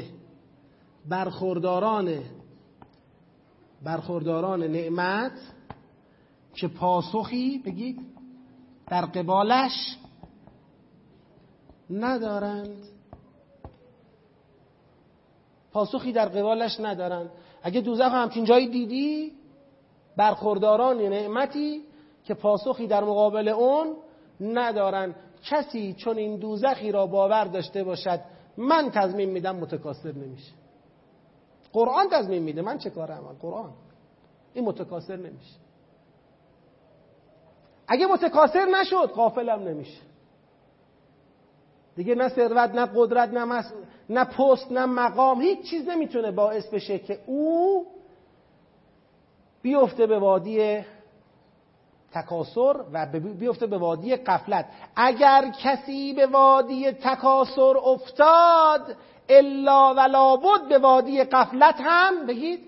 برخورداران 1.10 2.20
برخورداران 3.84 4.64
نعمت 4.64 5.32
که 6.54 6.68
پاسخی 6.68 7.62
بگید؟ 7.66 8.00
در 8.88 9.06
قبالش 9.06 9.98
ندارند. 11.90 12.86
پاسخی 15.72 16.12
در 16.12 16.30
قبالش 16.30 16.80
ندارند. 16.80 17.30
اگه 17.64 17.82
دوزخ 17.82 18.12
همچین 18.12 18.46
جایی 18.46 18.68
دیدی 18.68 19.32
برخورداران 20.18 20.98
نعمتی 20.98 21.82
که 22.24 22.34
پاسخی 22.34 22.88
در 22.88 23.04
مقابل 23.04 23.48
اون 23.48 23.96
ندارن 24.42 25.16
کسی 25.44 25.94
چون 25.94 26.18
این 26.18 26.36
دوزخی 26.36 26.92
را 26.92 27.08
باور 27.08 27.46
داشته 27.46 27.84
باشد 27.84 28.20
من 28.58 28.92
تضمین 28.92 29.30
میدم 29.30 29.56
متکاسر 29.56 30.12
نمیشه. 30.12 30.52
قرآن 31.74 32.10
تضمین 32.12 32.44
میده. 32.44 32.62
من 32.62 32.78
چه 32.78 32.90
کارم 32.90 33.38
قرآن. 33.42 33.74
این 34.54 34.66
متکاسر 34.66 35.16
نمیشه. 35.16 35.56
اگه 37.88 38.08
متکاسر 38.08 38.66
نشد 38.66 39.12
قافلم 39.16 39.60
نمیشه. 39.68 40.02
دیگه 41.96 42.16
نه 42.16 42.30
ثروت 42.30 42.76
نه 42.76 42.86
قدرت 42.96 43.30
نه 43.30 43.46
مس... 43.46 43.74
نه 44.10 44.24
پست 44.24 44.72
نه 44.72 44.86
مقام 44.86 45.42
هیچ 45.42 45.70
چیز 45.70 45.90
نمی‌تونه 45.90 46.32
باعث 46.32 46.68
بشه 46.68 47.00
که 47.00 47.20
او 47.26 47.86
بیفته 49.62 50.08
به 50.08 50.20
وادی 50.20 50.82
تکاسر 52.12 52.76
و 52.94 53.06
بیفته 53.40 53.68
به 53.68 53.78
وادی 53.78 54.16
قفلت 54.16 54.66
اگر 54.96 55.52
کسی 55.64 56.14
به 56.14 56.28
وادی 56.28 56.92
تکاسر 56.92 57.78
افتاد 57.86 58.96
الا 59.30 59.94
ولا 59.94 60.36
بود 60.36 60.70
به 60.70 60.78
وادی 60.78 61.24
قفلت 61.24 61.76
هم 61.80 62.26
بگید 62.28 62.60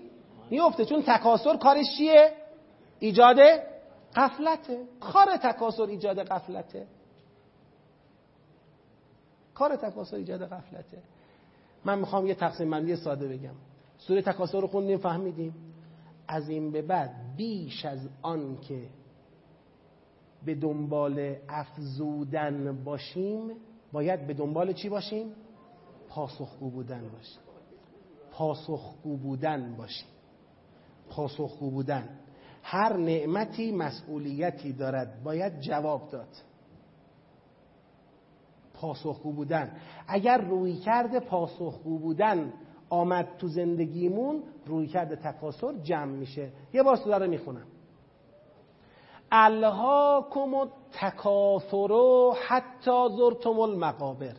میفته. 0.50 0.84
چون 0.84 1.02
تکاسر 1.02 1.56
کارش 1.56 1.86
چیه؟ 1.98 2.32
ایجاد 2.98 3.36
قفلته 4.16 4.78
کار 5.00 5.36
تکاسر 5.36 5.82
ایجاد 5.82 6.18
قفلته 6.18 6.86
کار 9.54 9.76
تکاسر 9.76 10.16
ایجاد 10.16 10.42
قفلته 10.42 11.02
من 11.84 11.98
می‌خوام 11.98 12.26
یه 12.26 12.34
تقسیم 12.34 12.70
بندی 12.70 12.96
ساده 12.96 13.28
بگم. 13.28 13.54
سوره 13.98 14.22
تکاسر 14.22 14.60
رو 14.60 14.66
خوندیم 14.66 14.98
فهمیدیم. 14.98 15.54
از 16.28 16.48
این 16.48 16.72
به 16.72 16.82
بعد 16.82 17.10
بیش 17.36 17.84
از 17.84 18.08
آن 18.22 18.58
که 18.60 18.82
به 20.46 20.54
دنبال 20.54 21.36
افزودن 21.48 22.84
باشیم 22.84 23.50
باید 23.92 24.26
به 24.26 24.34
دنبال 24.34 24.72
چی 24.72 24.88
باشیم؟ 24.88 25.32
پاسخگو 26.16 26.70
بودن 26.70 27.08
باشیم 27.08 27.40
پاسخگو 28.32 29.16
بودن 29.16 29.76
باشیم 29.76 30.08
پاسخگو 31.10 31.70
بودن. 31.70 32.08
هر 32.62 32.96
نعمتی 32.96 33.72
مسئولیتی 33.72 34.72
دارد 34.72 35.22
باید 35.22 35.60
جواب 35.60 36.08
داد. 36.10 36.28
پاسخگو 38.74 39.32
بودن. 39.32 39.76
اگر 40.08 40.40
روی 40.40 40.76
کرده 40.76 41.20
پاسخگو 41.20 41.98
بودن 41.98 42.52
آمد 42.90 43.28
تو 43.38 43.48
زندگیمون 43.48 44.42
روی 44.66 44.86
کرده 44.86 45.16
تکاسر 45.16 45.72
جمع 45.72 46.12
میشه. 46.12 46.50
یه 46.72 46.82
بار 46.82 46.96
سوره 46.96 47.18
رو 47.18 47.30
می‌خونم. 47.30 47.66
الهاکم 49.32 50.54
و 50.54 50.66
تکاثر 50.92 52.30
حتی 52.48 53.08
زرتم 53.16 53.60
المقابر. 53.60 54.34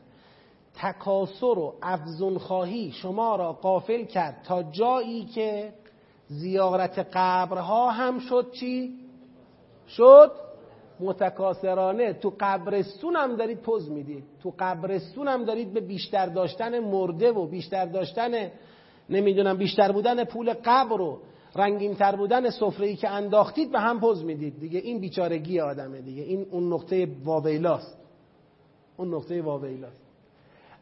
تکاسر 0.81 1.45
و 1.45 1.73
افزون 1.81 2.37
خواهی 2.37 2.91
شما 2.91 3.35
را 3.35 3.53
قافل 3.53 4.03
کرد 4.03 4.41
تا 4.43 4.63
جایی 4.63 5.25
که 5.25 5.73
زیارت 6.27 7.07
قبرها 7.13 7.89
هم 7.91 8.19
شد 8.19 8.51
چی؟ 8.51 8.93
شد؟ 9.87 10.31
متکاسرانه. 10.99 12.13
تو 12.13 12.33
قبرستون 12.39 13.15
هم 13.15 13.35
دارید 13.35 13.61
پوز 13.61 13.91
می‌دید. 13.91 14.23
تو 14.43 14.53
قبرستون 14.59 15.27
هم 15.27 15.45
دارید 15.45 15.73
به 15.73 15.81
بیشتر 15.81 16.25
داشتن 16.25 16.79
مرده 16.79 17.31
و 17.31 17.47
بیشتر 17.47 17.85
داشتن 17.85 18.51
نمی‌دونم 19.09 19.57
بیشتر 19.57 19.91
بودن 19.91 20.23
پول 20.23 20.53
قبر 20.65 21.01
و 21.01 21.19
رنگین 21.55 21.95
تر 21.95 22.15
بودن 22.15 22.49
سفره 22.49 22.95
که 22.95 23.09
انداختید 23.09 23.71
به 23.71 23.79
هم 23.79 23.99
پوز 23.99 24.23
می‌دید. 24.23 24.59
دیگه 24.59 24.79
این 24.79 24.99
بیچارگی 24.99 25.59
آدمه 25.59 26.01
دیگه. 26.01 26.23
این 26.23 26.45
اون 26.51 26.73
نقطه 26.73 27.07
واویلاست. 27.23 27.97
اون 28.97 29.13
نقطه 29.13 29.41
واویلاست. 29.41 30.06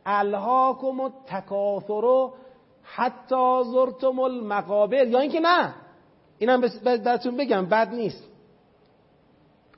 الهاکم 0.05 0.99
و 0.99 1.09
تکاثر 1.27 2.29
حتی 2.83 3.63
زرتم 3.63 4.19
المقابر. 4.19 5.07
یا 5.07 5.19
اینکه 5.19 5.39
نه 5.39 5.75
اینم 6.39 6.61
براتون 6.85 7.37
بگم 7.37 7.65
بد 7.65 7.89
نیست. 7.93 8.23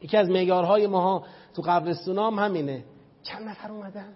یکی 0.02 0.18
از 0.18 0.30
معیارهای 0.30 0.88
ماها 0.88 1.24
تو 1.54 1.62
قبرستونام 1.62 2.40
همینه. 2.40 2.84
چند 3.24 3.48
نفر 3.48 3.72
اومدن؟ 3.72 4.14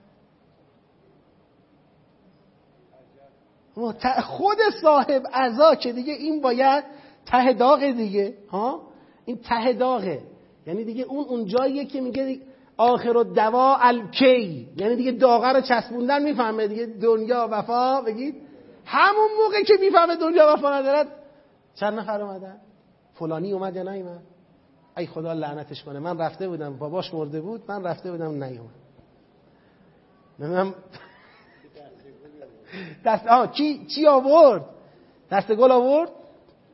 خود 4.23 4.57
صاحب 4.81 5.23
عزا 5.33 5.75
که 5.75 5.93
دیگه 5.93 6.13
این 6.13 6.41
باید 6.41 6.83
ته 7.25 7.53
داغه 7.53 7.93
دیگه 7.93 8.33
ها؟ 8.49 8.81
این 9.25 9.37
ته 9.37 9.73
داغه. 9.73 10.23
یعنی 10.67 10.83
دیگه 10.83 11.03
اون 11.03 11.25
اون 11.25 11.45
جاییه 11.45 11.85
که 11.85 12.01
میگه 12.01 12.39
آخر 12.81 13.17
و 13.17 13.23
دوا 13.23 13.75
الکی. 13.75 14.69
یعنی 14.77 14.95
دیگه 14.95 15.11
داغه 15.11 15.47
رو 15.47 15.61
چسبوندن 15.61 16.23
می‌فهمه 16.23 16.67
دیگه 16.67 16.85
دنیا 16.85 17.47
وفا. 17.51 18.01
بگید. 18.01 18.35
همون 18.85 19.29
موقع 19.43 19.63
که 19.63 19.73
می‌فهمه 19.81 20.15
دنیا 20.15 20.53
وفا 20.53 20.79
ندارد 20.79 21.07
چند 21.75 21.99
نفر 21.99 22.21
اومدن؟ 22.21 22.57
فلانی 23.13 23.53
اومد 23.53 23.75
یا 23.75 23.83
نیومد 23.83 24.21
ای 24.97 25.07
خدا 25.07 25.33
لعنتش 25.33 25.83
کنه. 25.83 25.99
من 25.99 26.17
رفته 26.17 26.47
بودم. 26.47 26.77
باباش 26.77 27.13
مرده 27.13 27.41
بود. 27.41 27.63
من 27.67 27.83
رفته 27.83 28.11
بودم 28.11 28.43
نیومد 28.43 28.69
نمی‌دونم. 30.39 30.73
دست 33.05 33.27
آه 33.27 33.51
چی 33.51 33.85
چی 33.85 34.07
آورد؟ 34.07 34.65
دست 35.31 35.51
گل 35.51 35.71
آورد؟ 35.71 36.09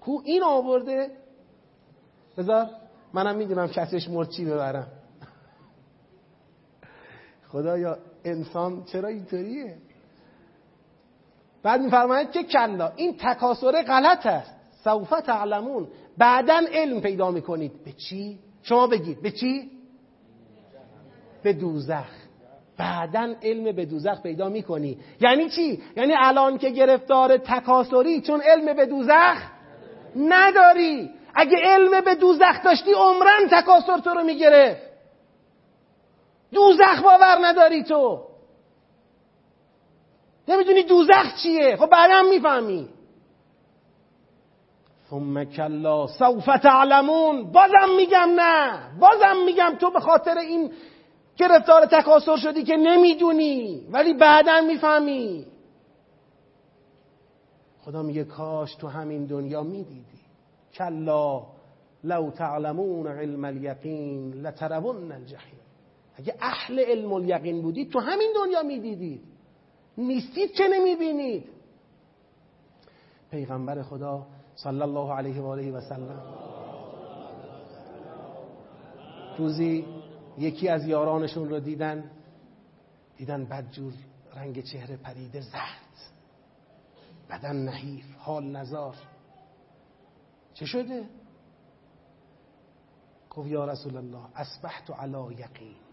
کو 0.01 0.21
این 0.25 0.43
آورده؟ 0.43 1.11
بذار 2.37 2.67
منم 3.13 3.35
می‌دونم 3.35 3.67
کسش 3.67 4.09
مرد 4.09 4.29
چی 4.29 4.45
ببرم. 4.45 4.87
خدایا 7.51 7.97
انسان 8.25 8.83
چرا 8.83 9.09
اینطوریه؟ 9.09 9.77
بعد 11.63 11.81
میفرماید 11.81 12.31
که 12.31 12.43
کلا 12.43 12.91
این 12.95 13.17
تکاسر 13.17 13.83
غلط 13.83 14.25
است. 14.25 14.55
سوف 14.83 15.09
تعلمون. 15.09 15.87
بعدا 16.17 16.61
علم 16.71 17.01
پیدا 17.01 17.31
می‌کنید. 17.31 17.83
به 17.85 17.91
چی؟ 17.91 18.39
شما 18.63 18.87
بگید. 18.87 19.21
به 19.21 19.31
چی؟ 19.31 19.71
به 21.43 21.53
دوزخ. 21.53 22.09
بعدا 22.77 23.35
علم 23.43 23.75
به 23.75 23.85
دوزخ 23.85 24.21
پیدا 24.21 24.49
می‌کنی. 24.49 24.97
یعنی 25.21 25.49
چی؟ 25.49 25.81
یعنی 25.97 26.13
الان 26.17 26.57
که 26.57 26.69
گرفتار 26.69 27.37
تکاسری 27.37 28.21
چون 28.21 28.41
علم 28.41 28.75
به 28.75 28.85
دوزخ 28.85 29.37
نداری. 30.15 31.09
اگه 31.35 31.57
علم 31.63 32.01
به 32.01 32.15
دوزخ 32.15 32.63
داشتی 32.63 32.91
عمرن 32.91 33.47
تکاسر 33.51 33.97
تو 33.97 34.09
رو 34.09 34.23
می‌گرفت. 34.23 34.86
دوزخ 36.53 37.01
باور 37.03 37.37
نداری 37.41 37.83
تو. 37.83 38.23
نمی‌دونی 40.47 40.83
دوزخ 40.83 41.35
چیه؟ 41.43 41.75
خب 41.75 41.89
بعدا 41.89 42.21
می‌فهمی. 42.29 42.89
ثم 45.09 45.43
کلا 45.43 46.07
سوف 46.07 46.45
تعلمون. 46.45 47.51
بازم 47.51 47.95
میگم 47.97 48.29
نه. 48.35 48.79
بازم 48.99 49.35
میگم 49.45 49.75
تو 49.79 49.91
به 49.91 49.99
خاطر 49.99 50.37
این 50.37 50.71
گرفتار 51.37 51.85
تکاسر 51.85 52.37
شدی 52.37 52.63
که 52.63 52.75
نمی‌دونی. 52.75 53.87
ولی 53.91 54.13
بعدا 54.13 54.61
می‌فهمی. 54.61 55.45
خدا 57.85 58.03
میگه 58.03 58.23
کاش 58.23 58.75
تو 58.75 58.87
همین 58.87 59.25
دنیا 59.25 59.63
می‌دیدی. 59.63 60.19
کلا 60.73 61.43
لو 62.03 62.31
تعلمون 62.31 63.07
علم 63.07 63.45
الیقین 63.45 64.33
لترون 64.33 65.11
الجحیم. 65.11 65.59
اگه 66.17 66.35
اهل 66.41 66.79
علم 66.79 67.13
الیقین 67.13 67.61
بودید 67.61 67.91
تو 67.91 67.99
همین 67.99 68.33
دنیا 68.35 68.63
می‌دیدید. 68.63 69.21
نیستید 69.97 70.51
چه 70.51 70.67
نمی‌بینید. 70.67 71.49
پیغمبر 73.31 73.81
خدا 73.81 74.27
صلی 74.55 74.81
الله 74.81 75.13
علیه 75.13 75.41
و 75.41 75.45
آله 75.45 75.71
و 75.71 75.81
سلم. 75.81 76.23
روزی 79.37 79.85
یکی 80.37 80.67
از 80.67 80.87
یارانشون 80.87 81.49
رو 81.49 81.59
دیدن. 81.59 82.11
دیدن 83.17 83.45
بدجور 83.45 83.93
رنگ 84.35 84.63
چهره 84.63 84.97
پریده 84.97 85.41
زرد. 85.41 86.13
بدن 87.29 87.55
نحیف 87.55 88.15
حال 88.17 88.43
نزار. 88.43 88.95
چه 90.53 90.65
شده؟ 90.65 91.09
گفت 93.29 93.47
یا 93.47 93.65
رسول 93.65 93.97
الله 93.97 94.25
اسبحت 94.35 94.91
علی 94.91 95.33
یقین. 95.33 95.86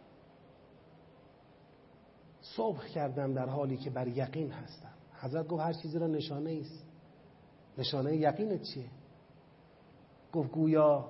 صبح 2.57 2.87
کردم 2.87 3.35
در 3.35 3.49
حالی 3.49 3.77
که 3.77 3.91
بر 3.91 4.09
یقین 4.09 4.53
هستم. 4.53 4.93
حضرت 5.21 5.49
گفت 5.49 5.63
هر 5.63 5.73
چیزی 5.73 5.99
را 5.99 6.07
نشانه 6.07 6.61
است. 6.61 6.85
نشانه 7.79 8.17
یقینت 8.17 8.63
چیه؟ 8.63 8.89
گفت 10.33 10.51
گویا 10.51 11.09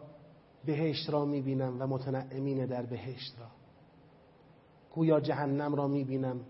بهشت 0.64 1.11
را 1.11 1.24
می‌بینم 1.24 1.83
و 1.83 1.87
متنعمین 1.87 2.66
در 2.66 2.83
بهشت 2.87 3.40
را. 3.40 3.46
گویا 4.92 5.20
جهنم 5.20 5.74
را 5.74 5.88
می‌بینم 5.88 6.40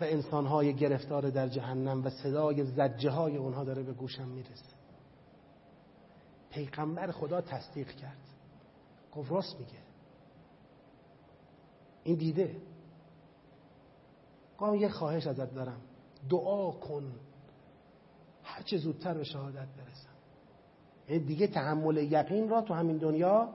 و 0.00 0.04
انسانهای 0.04 0.74
گرفتار 0.74 1.30
در 1.30 1.48
جهنم 1.48 2.04
و 2.04 2.10
صدای 2.10 2.64
زجه 2.64 3.10
های 3.10 3.36
اونها 3.36 3.64
داره 3.64 3.82
به 3.82 3.92
گوشم 3.92 4.28
می‌رسه. 4.28 4.74
پیغمبر 6.50 7.10
خدا 7.10 7.40
تصدیق 7.40 7.88
کرد. 7.90 8.18
گفت 9.14 9.32
راست 9.32 9.60
میگه. 9.60 9.72
این 12.04 12.16
دیده 12.16 12.56
گفت 14.58 14.80
یه 14.80 14.88
خواهش 14.88 15.26
ازت 15.26 15.54
دارم. 15.54 15.80
دعا 16.30 16.70
کن. 16.70 17.12
هرچه 18.42 18.76
زودتر 18.76 19.14
به 19.14 19.24
شهادت 19.24 19.56
برسم. 19.56 20.14
یعنی 21.08 21.24
دیگه 21.24 21.46
تحمل 21.46 21.96
یقین 21.96 22.48
را 22.48 22.62
تو 22.62 22.74
همین 22.74 22.96
دنیا 22.96 23.48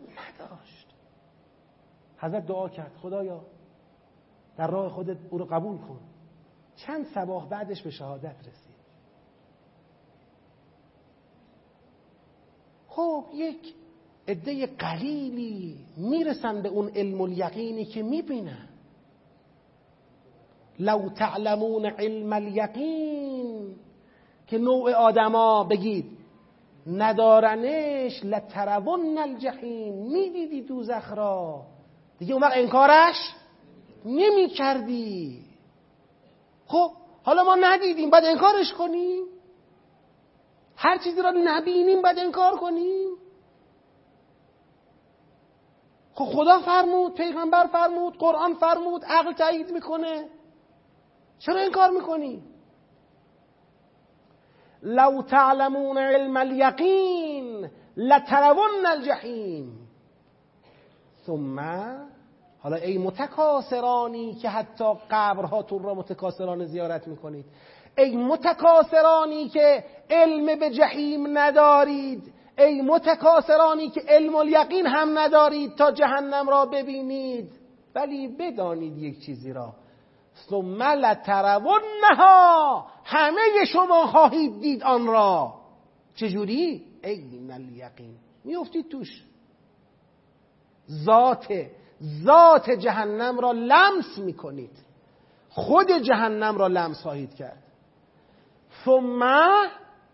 نداشت. 0.00 0.86
حضرت 2.18 2.46
دعا 2.46 2.68
کرد 2.68 2.92
خدایا 3.02 3.44
در 4.56 4.70
راه 4.70 4.88
خودت 4.88 5.16
او 5.30 5.38
رو 5.38 5.44
قبول 5.44 5.78
کن. 5.78 6.00
چند 6.76 7.06
سباه 7.14 7.48
بعدش 7.48 7.82
به 7.82 7.90
شهادت 7.90 8.36
رسید. 8.40 8.70
خب 12.88 13.24
یک 13.34 13.74
عده 14.28 14.66
قلیلی 14.66 15.86
می‌رسن 15.96 16.62
به 16.62 16.68
اون 16.68 16.88
علم 16.88 17.20
الیقینی 17.20 17.84
که 17.84 18.02
می‌بینن. 18.02 18.69
لو 20.80 21.08
تعلمون 21.08 21.86
علم 21.86 22.32
الیقین 22.32 23.76
که 24.46 24.58
نوع 24.58 24.92
آدما 24.92 25.64
بگید 25.64 26.04
ندارنش 26.86 28.24
لترون 28.24 29.18
الجحیم. 29.18 29.94
می‌دیدی 29.94 30.62
دوزخ 30.62 31.12
را؟ 31.12 31.62
دیگه 32.18 32.32
اون 32.32 32.42
وقت 32.42 32.56
انکارش 32.56 33.16
نمی 34.04 34.48
کردی 34.48 35.44
خب 36.66 36.90
حالا 37.22 37.44
ما 37.44 37.54
ندیدیم 37.54 38.10
بعد 38.10 38.24
انکارش 38.24 38.72
کنیم. 38.72 39.24
هر 40.76 40.98
چیزی 40.98 41.22
را 41.22 41.30
نبینیم 41.30 42.02
بعد 42.02 42.18
انکار 42.18 42.56
کنیم. 42.56 43.08
خب 46.14 46.24
خدا 46.24 46.58
فرمود 46.58 47.14
پیغمبر 47.14 47.66
فرمود 47.66 48.18
قرآن 48.18 48.54
فرمود 48.54 49.04
عقل 49.04 49.32
تایید 49.32 49.70
می‌کنه. 49.70 50.39
چرا 51.40 51.60
انکار 51.60 51.90
می‌کنی؟ 51.90 52.42
لو 54.82 55.22
تعلمون 55.22 55.98
علم 55.98 56.36
اليقین 56.36 57.70
لترون 57.96 58.86
الجحیم. 58.86 59.88
ثم 61.26 61.60
حالا 62.58 62.76
ای 62.76 62.98
متکاسرانی 62.98 64.34
که 64.34 64.48
حتی 64.48 64.84
قبرهاتون 65.10 65.82
را 65.82 65.94
متکاسران 65.94 66.64
زیارت 66.64 67.08
می‌کنید. 67.08 67.44
ای 67.98 68.16
متکاسرانی 68.16 69.48
که 69.48 69.84
علم 70.10 70.58
به 70.58 70.70
جحیم 70.70 71.38
ندارید. 71.38 72.32
ای 72.58 72.82
متکاسرانی 72.82 73.90
که 73.90 74.00
علم 74.08 74.34
الیقین 74.34 74.86
هم 74.86 75.18
ندارید 75.18 75.74
تا 75.74 75.92
جهنم 75.92 76.48
را 76.48 76.66
ببینید. 76.66 77.52
ولی 77.94 78.28
بدانید 78.28 78.98
یک 78.98 79.20
چیزی 79.24 79.52
را. 79.52 79.72
ثم 80.48 80.82
لترونها. 80.82 82.86
همه 83.04 83.64
شما 83.72 84.06
خواهید 84.06 84.60
دید 84.60 84.82
آن 84.82 85.06
را. 85.06 85.54
چجوری؟ 86.14 86.86
این 87.04 87.52
الیقین. 87.52 88.16
میفتید 88.44 88.88
توش. 88.88 89.24
ذات 91.04 91.66
ذات 92.24 92.70
جهنم 92.70 93.38
را 93.38 93.52
لمس 93.52 94.18
می‌کنید. 94.18 94.78
خود 95.48 95.90
جهنم 95.90 96.58
را 96.58 96.66
لمس 96.66 97.02
خواهید 97.02 97.34
کرد. 97.34 97.62
ثم 98.84 99.22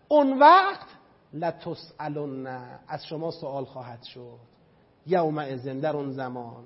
اون 0.07 0.39
وقت 0.39 0.87
لتسالون 1.33 2.47
از 2.87 3.05
شما 3.05 3.31
سوال 3.31 3.65
خواهد 3.65 4.03
شد. 4.03 4.39
یوم 5.05 5.37
ازن 5.37 5.79
در 5.79 5.95
اون 5.95 6.11
زمان. 6.11 6.63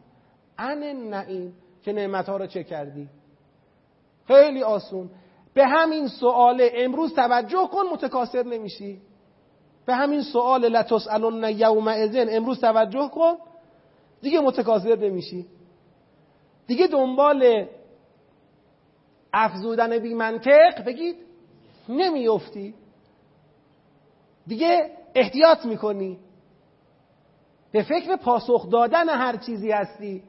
ان 0.57 0.83
النعیم. 0.83 1.55
که 1.83 1.93
نعمت 1.93 2.29
ها 2.29 2.37
را 2.37 2.47
چه 2.47 2.63
کردی؟ 2.63 3.09
خیلی 4.31 4.63
آسون. 4.63 5.09
به 5.53 5.67
همین 5.67 6.07
سوال 6.07 6.69
امروز 6.73 7.15
توجه 7.15 7.67
کن 7.67 7.83
متکاسر 7.93 8.43
نمیشی. 8.43 9.01
به 9.85 9.95
همین 9.95 10.21
سوال 10.21 10.67
لتسالون 10.69 11.43
یوم 11.43 11.87
ازن 11.87 12.25
امروز 12.29 12.61
توجه 12.61 13.09
کن. 13.09 13.33
دیگه 14.21 14.39
متکاسر 14.39 14.95
نمیشی. 14.95 15.45
دیگه 16.67 16.87
دنبال 16.87 17.67
افزودن 19.33 19.99
بی 19.99 20.13
منطق 20.13 20.85
بگید. 20.85 21.15
نمیفتی 21.89 22.73
دیگه 24.47 24.91
احتیاط 25.15 25.65
می‌کنی. 25.65 26.19
به 27.71 27.83
فکر 27.83 28.15
پاسخ 28.15 28.69
دادن 28.69 29.09
هر 29.09 29.37
چیزی 29.37 29.71
هستی. 29.71 30.23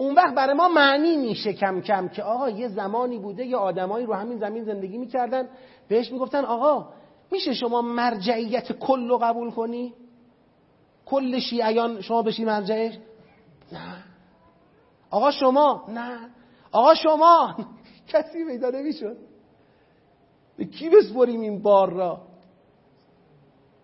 اون 0.00 0.14
وقت 0.14 0.34
برای 0.34 0.54
ما 0.54 0.68
معنی 0.68 1.16
میشه 1.16 1.52
کم 1.52 1.80
کم 1.80 2.08
که 2.08 2.22
آقا 2.22 2.50
یه 2.50 2.68
زمانی 2.68 3.18
بوده 3.18 3.46
یه 3.46 3.56
آدمایی 3.56 4.06
رو 4.06 4.14
همین 4.14 4.38
زمین 4.38 4.64
زندگی 4.64 4.98
می‌کردن. 4.98 5.48
بهش 5.88 6.12
می‌گفتن 6.12 6.44
آقا 6.44 6.88
میشه 7.32 7.54
شما 7.54 7.82
مرجعیت 7.82 8.72
کل 8.72 9.08
رو 9.08 9.18
قبول 9.18 9.50
کنی؟ 9.50 9.94
کل 11.06 11.38
شیعیان 11.38 12.00
شما 12.00 12.22
بشی 12.22 12.44
مرجعش 12.44 12.98
نه. 13.72 14.04
آقا 15.10 15.30
شما؟ 15.30 15.84
نه. 15.88 16.18
آقا 16.72 16.94
شما؟ 16.94 17.56
کسی 18.12 18.44
پیدا 18.44 18.70
نمی‌شد. 18.70 19.16
به 20.56 20.64
کی 20.64 20.88
بسپریم 20.90 21.40
این 21.40 21.62
بار 21.62 21.92
را؟ 21.92 22.20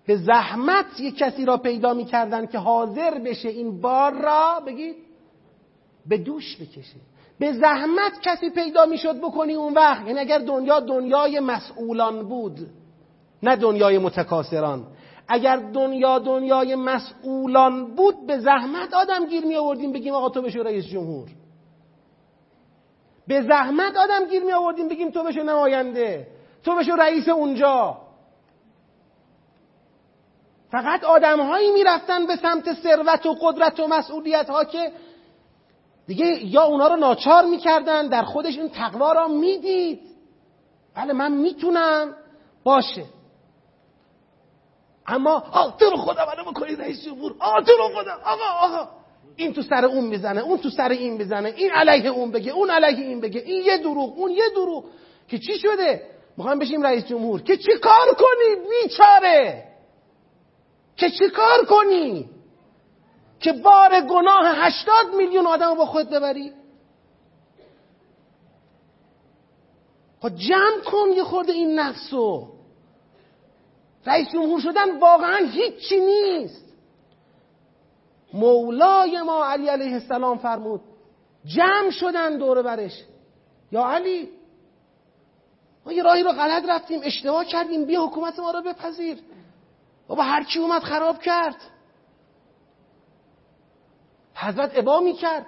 به 0.07 0.17
زحمت 0.17 1.01
یک 1.01 1.17
کسی 1.17 1.45
را 1.45 1.57
پیدا 1.57 1.95
می‌کردن 1.95 2.47
که 2.47 2.59
حاضر 2.59 3.19
بشه 3.19 3.49
این 3.49 3.81
بار 3.81 4.13
را؟ 4.13 4.61
بگید. 4.67 5.06
به 6.09 6.19
دوش 6.19 6.57
بکشه 6.57 7.01
به 7.39 7.53
زحمت 7.53 8.21
کسی 8.23 8.51
پیدا 8.51 8.87
می‌شد 8.87 9.21
بکنی 9.21 9.55
اون 9.55 9.75
وقت. 9.75 10.07
یعنی 10.07 10.19
اگر 10.19 10.39
دنیا 10.39 10.81
دنیای 10.81 11.41
مسئولان 11.41 12.29
بود 12.29 12.59
نه 13.43 13.57
دنیای 13.57 13.99
متکاسران 13.99 14.87
اگر 15.29 15.57
دنیا 15.57 16.19
دنیای 16.19 16.75
مسئولان 16.75 17.95
بود 17.95 18.27
به 18.27 18.39
زحمت 18.39 18.95
آدم 18.95 19.27
گیر 19.27 19.45
می 19.45 19.57
آوردیم 19.57 19.93
بگیم 19.93 20.15
آقا 20.15 20.29
تو 20.29 20.43
بشو 20.43 20.63
رئیس 20.63 20.85
جمهور. 20.85 21.29
به 23.27 23.43
زحمت 23.43 23.97
آدم 23.97 24.27
گیر 24.27 24.45
می 24.45 24.53
آوردیم 24.53 24.89
بگیم 24.89 25.11
تو 25.11 25.25
بشو 25.25 25.43
نماینده. 25.43 26.27
تو 26.65 26.75
بشو 26.75 26.93
رئیس 26.93 27.29
اونجا. 27.29 27.99
فقط 30.71 31.05
آدم 31.05 31.41
هایی 31.41 31.73
می‌رفتن 31.73 32.27
به 32.27 32.37
سمت 32.37 32.73
ثروت 32.73 33.27
و 33.27 33.35
قدرت 33.35 33.81
و 33.81 33.87
مسئولیت 33.87 34.51
ها 34.51 34.65
که 34.65 34.93
دیگه 36.07 36.45
یا 36.45 36.63
اونا 36.63 36.89
رو 36.89 36.97
ناچار 36.97 37.45
می‌کردن 37.45 38.09
در 38.09 38.23
خودش 38.23 38.59
این 38.59 38.69
تقوا 38.69 39.13
را 39.13 39.29
می‌دید. 39.29 40.01
بله 40.95 41.13
من 41.13 41.33
می‌تونم. 41.33 42.15
باشه. 42.65 43.05
اما 45.07 45.45
آه 45.53 45.77
تو 45.77 45.91
رو 45.91 45.97
خدا 45.97 46.27
منو 46.27 46.51
بکنی 46.51 46.77
رئیس 46.77 47.05
جمهور. 47.05 47.35
آه 47.39 47.65
تو 47.65 47.73
رو 47.73 47.89
خدا. 47.89 48.13
آقا 48.25 48.45
آقا. 48.61 48.89
این 49.37 49.53
تو 49.53 49.63
سر 49.63 49.85
اون 49.85 50.05
می‌زنه 50.05 50.41
اون 50.41 50.59
تو 50.59 50.71
سر 50.71 50.89
این 50.89 51.19
بزنه 51.19 51.53
این 51.57 51.71
علیه 51.71 52.11
اون 52.11 52.31
بگه 52.31 52.53
اون 52.53 52.71
علیه 52.71 53.07
این 53.07 53.21
بگه 53.21 53.41
این 53.41 53.65
یه 53.65 53.79
دروغ 53.79 54.19
اون 54.19 54.31
یه 54.31 54.49
دروغ. 54.55 54.85
که 55.29 55.39
چی 55.39 55.59
شده؟ 55.59 56.03
می‌خوایم 56.37 56.59
بشیم 56.59 56.83
رئیس 56.83 57.07
جمهور. 57.07 57.43
که 57.43 57.57
چی 57.57 57.73
کار 57.83 58.15
کنی 58.15 58.69
بیچاره؟ 58.71 59.65
که 60.97 61.11
چی 61.11 61.29
کار 61.29 61.65
کنی؟ 61.65 62.31
که 63.41 63.53
بار 63.53 64.01
گناه 64.01 64.67
هشتاد 64.67 65.15
میلیون 65.17 65.47
آدم 65.47 65.75
با 65.75 65.87
خود 65.87 66.11
ببری. 66.11 66.53
خب 70.21 70.37
جمع 70.37 70.81
کن 70.87 71.09
یه 71.17 71.25
خورده 71.25 71.53
این 71.53 71.79
نفسو 71.79 72.49
رئیس 74.07 74.29
جمهور 74.29 74.61
شدن 74.61 74.99
واقعا 74.99 75.37
هیچی 75.37 76.01
نیست. 76.01 76.65
مولای 78.33 79.23
ما 79.23 79.45
علی 79.45 79.69
علیه 79.69 79.93
السلام 79.93 80.39
فرمود 80.39 80.81
جمع 81.45 81.91
شدن 81.91 82.39
دور 82.39 82.63
برش. 82.63 83.05
یا 83.73 83.87
علی 83.87 84.29
ما 85.87 85.93
یه 85.93 86.03
راهی 86.03 86.23
رو 86.23 86.33
غلط 86.33 86.65
رفتیم 86.69 87.01
اشتباه 87.05 87.45
کردیم 87.45 87.85
بیا 87.85 88.07
حکومت 88.07 88.39
ما 88.39 88.51
رو 88.51 88.63
بپذیر. 88.63 89.19
بابا 90.09 90.23
هر 90.23 90.45
کی 90.45 90.59
اومد 90.59 90.83
خراب 90.83 91.23
کرد. 91.23 91.57
حضرت 94.37 94.79
ابا 94.79 95.01
می‌کرد. 95.01 95.47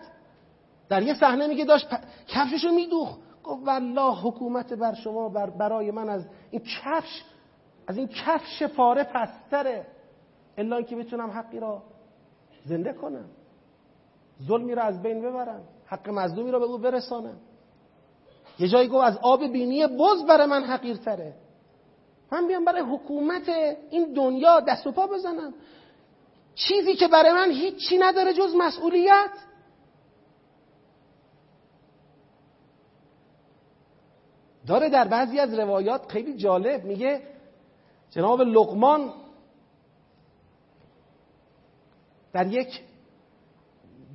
در 0.89 1.03
یه 1.03 1.15
صحنه 1.15 1.47
میگه 1.47 1.65
داشت 1.65 1.89
کفششو 2.29 2.69
میدوخ 2.69 3.17
گفت 3.45 3.67
والله 3.67 4.15
حکومت 4.23 4.73
بر 4.73 4.95
شما 4.95 5.29
بر 5.29 5.51
برای 5.51 5.91
من 5.91 6.09
از 6.09 6.27
این 6.51 6.63
کفش 6.63 7.25
از 7.87 7.97
این 7.97 8.09
کفش 8.09 8.63
پاره 8.63 9.05
پستره. 9.05 9.87
الا 10.59 10.83
که 10.83 10.97
بتونم 10.97 11.31
حقی 11.31 11.61
را 11.61 11.83
زنده 12.65 12.93
کنم. 12.93 13.25
ظلمی 14.43 14.75
را 14.75 14.83
از 14.83 15.03
بین 15.03 15.23
ببرم. 15.23 15.63
حق 15.87 16.09
مظلومی 16.09 16.51
را 16.51 16.59
به 16.59 16.65
او 16.65 16.79
برسانم. 16.79 17.37
یه 18.59 18.69
جایی 18.69 18.89
گفت 18.89 19.05
از 19.05 19.19
آب 19.23 19.47
بینی 19.47 19.87
بز 19.87 20.25
برای 20.29 20.47
من 20.47 20.65
حقیرتره. 20.65 21.35
من 22.33 22.49
بیام 22.49 22.65
برای 22.65 22.81
حکومت 22.81 23.49
این 23.91 24.13
دنیا 24.13 24.61
دست 24.61 24.87
و 24.87 24.93
پا 24.93 25.07
بزنم. 25.07 25.55
چیزی 26.59 26.95
که 26.95 27.09
برای 27.09 27.33
من 27.33 27.51
هیچی 27.51 27.99
نداره 27.99 28.35
جز 28.35 28.55
مسئولیت. 28.59 29.31
داره 34.67 34.89
در 34.89 35.09
بعضی 35.09 35.39
از 35.39 35.55
روایات 35.55 36.13
خیلی 36.13 36.37
جالب 36.37 36.85
میگه 36.85 37.23
جناب 38.11 38.41
لقمان 38.41 39.13
در 42.33 42.47
یک 42.47 42.81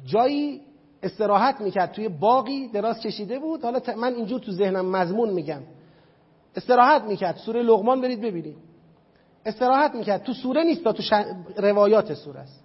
جایی 0.06 0.62
استراحت 1.04 1.62
می‌کرد 1.62 1.92
توی 1.92 2.10
باقی 2.10 2.68
دراز 2.68 3.00
کشیده 3.00 3.40
بود. 3.40 3.64
حالا 3.64 3.82
من 3.98 4.14
اینجور 4.14 4.40
تو 4.40 4.52
ذهنم 4.52 4.86
مضمون 4.86 5.30
میگم. 5.30 5.62
استراحت 6.56 7.04
می‌کرد. 7.04 7.38
سوره 7.38 7.64
لقمان 7.64 8.02
برید 8.02 8.22
ببینید. 8.22 8.73
استراحت 9.46 9.96
می‌کرد. 9.96 10.24
تو 10.24 10.34
سوره 10.34 10.64
نیست 10.64 10.84
تو 10.84 11.04
روایات 11.58 12.14
سوره 12.14 12.40
است. 12.40 12.64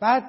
بعد 0.00 0.24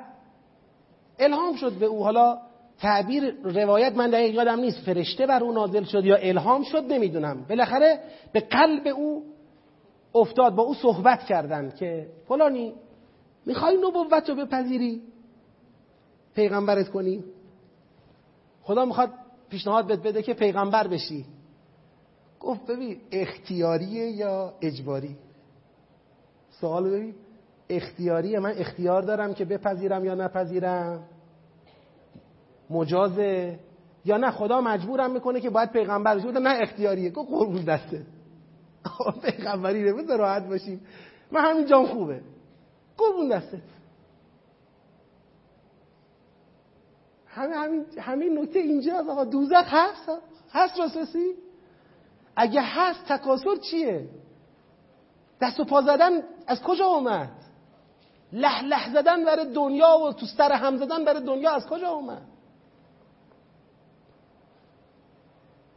الهام 1.20 1.56
شد 1.56 1.72
به 1.72 1.86
او. 1.86 2.04
حالا 2.04 2.38
تعبیر 2.80 3.36
روایت 3.44 3.96
من 3.96 4.10
دقیق 4.10 4.34
یادم 4.34 4.60
نیست. 4.60 4.80
فرشته 4.80 5.26
بر 5.26 5.44
او 5.44 5.52
نازل 5.52 5.84
شد 5.84 6.06
یا 6.06 6.16
الهام 6.16 6.64
شد 6.64 6.84
نمی‌دونم. 6.84 7.46
بالاخره 7.50 8.00
به 8.34 8.40
قلب 8.40 8.88
او 8.88 9.24
افتاد 10.16 10.56
با 10.56 10.64
او 10.64 10.74
صحبت 10.74 11.24
کردن 11.24 11.72
که 11.72 12.08
فلانی 12.28 12.74
می‌خوای 13.46 13.78
نبوت 13.78 14.30
رو 14.30 14.36
بپذیری؟ 14.36 15.02
پیغمبرت 16.36 16.90
کنی؟ 16.90 17.24
خدا 18.64 18.86
می‌خواد 18.86 19.10
پیشنهاد 19.50 19.88
بهت 19.88 20.00
بده 20.00 20.24
که 20.24 20.34
پیغمبر 20.34 20.88
بشی. 20.88 21.26
گفت 22.40 22.66
ببین 22.66 23.02
اختیاریه 23.12 24.12
یا 24.12 24.54
اجباری؟ 24.62 25.16
سوال 26.50 26.90
ببین. 26.90 27.16
اختیاریه 27.70 28.40
من 28.40 28.54
اختیار 28.58 29.02
دارم 29.02 29.34
که 29.34 29.46
بپذیرم 29.46 30.06
یا 30.06 30.16
نپذیرم؟ 30.16 31.04
مجازه؟ 32.70 33.60
یا 34.06 34.18
نه 34.18 34.32
خدا 34.32 34.62
مجبورم 34.62 35.12
می‌کنه 35.12 35.42
که 35.42 35.50
باید 35.50 35.72
پیغمبر 35.72 36.18
بشه؟ 36.18 36.32
نه 36.32 36.50
اختیاریه. 36.62 37.10
گفت 37.10 37.30
قربون 37.30 37.62
دسته. 37.62 38.06
پیغمبری 39.22 39.84
نمید 39.84 40.12
راحت 40.12 40.48
باشیم. 40.48 40.82
من 41.32 41.42
همین 41.42 41.66
جام 41.66 41.86
خوبه. 41.86 42.22
قربون 42.98 43.30
دسته. 43.30 43.62
همین 47.28 47.54
همین 47.54 47.86
همین 47.98 48.40
نکته 48.40 48.60
اینجا 48.60 49.00
آقا 49.10 49.24
دوزخ 49.24 49.66
هست؟ 49.68 50.10
هست 50.52 50.80
راستی 50.80 51.36
اگه 52.42 52.62
هست 52.62 53.06
تکاسر 53.06 53.56
چیه؟ 53.56 54.10
دست 55.42 55.60
و 55.60 55.64
پا 55.64 55.82
زدن 55.82 56.24
از 56.48 56.62
کجا 56.62 56.86
اومد؟ 56.86 57.32
لح 58.32 58.64
لح 58.64 58.94
زدن 58.94 59.26
برای 59.26 59.54
دنیا 59.54 59.98
و 60.00 60.14
تو 60.14 60.26
سر 60.26 60.52
هم 60.52 60.78
زدن 60.78 61.06
برای 61.06 61.24
دنیا 61.24 61.52
از 61.52 61.68
کجا 61.68 61.90
اومد؟ 61.90 62.22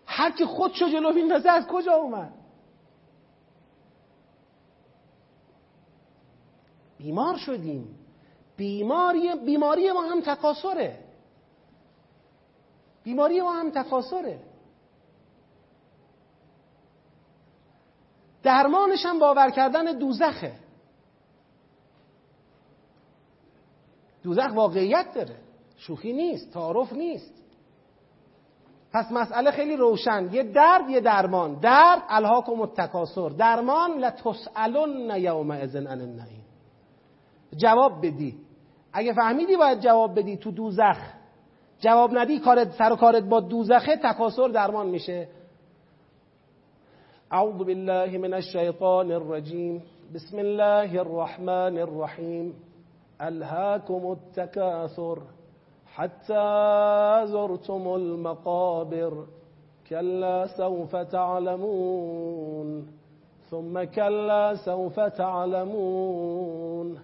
هر 0.06 0.30
کی 0.30 0.44
خودشو 0.44 0.88
جلو 0.88 1.12
میندازه 1.12 1.50
از 1.50 1.66
کجا 1.66 1.92
اومد؟ 1.92 2.32
بیمار 6.98 7.36
شدیم. 7.36 7.98
بیماری 8.56 9.34
بیماری 9.34 9.92
ما 9.92 10.02
هم 10.02 10.20
تکاسره 10.20 10.98
بیماری 13.04 13.40
ما 13.40 13.52
هم 13.52 13.70
تکاسره 13.70 14.51
درمانش 18.42 19.06
هم 19.06 19.18
باور 19.18 19.50
کردن 19.50 19.98
دوزخه. 19.98 20.52
دوزخ 24.22 24.50
واقعیت 24.54 25.14
داره. 25.14 25.36
شوخی 25.76 26.12
نیست 26.12 26.52
تعارف 26.52 26.92
نیست. 26.92 27.42
پس 28.92 29.12
مسئله 29.12 29.50
خیلی 29.50 29.76
روشن. 29.76 30.28
یه 30.32 30.42
درد 30.42 30.90
یه 30.90 31.00
درمان. 31.00 31.60
درد 31.60 32.02
الهاکم 32.08 32.60
التکاسر 32.60 33.28
درمان 33.28 33.98
لتسالن 33.98 35.16
یومئذ 35.16 35.76
عن 35.76 35.86
النعیم. 35.86 36.44
جواب 37.56 38.06
بدی. 38.06 38.36
اگه 38.92 39.12
فهمیدی 39.12 39.56
باید 39.56 39.80
جواب 39.80 40.18
بدی 40.18 40.36
تو 40.36 40.50
دوزخ. 40.50 40.98
جواب 41.80 42.18
ندی 42.18 42.38
کارت 42.38 42.72
سر 42.72 42.92
و 42.92 42.96
کارت 42.96 43.22
با 43.22 43.40
دوزخه 43.40 43.96
تکاسر 43.96 44.48
درمان 44.48 44.86
میشه. 44.86 45.28
أعوذ 47.32 47.64
بالله 47.64 48.18
من 48.18 48.34
الشیطان 48.34 49.12
الرجیم 49.12 49.82
بسم 50.14 50.38
الله 50.38 51.00
الرحمن 51.00 51.78
الرحیم 51.78 52.54
ألهاكم 53.20 54.12
التكاثر 54.12 55.22
حتى 55.86 57.22
زرتم 57.24 57.94
المقابر. 57.94 59.26
كلا 59.88 60.46
سوف 60.46 60.96
تعلمون. 60.96 62.86
ثم 63.50 63.84
كلا 63.84 64.54
سوف 64.54 65.00
تعلمون. 65.00 66.98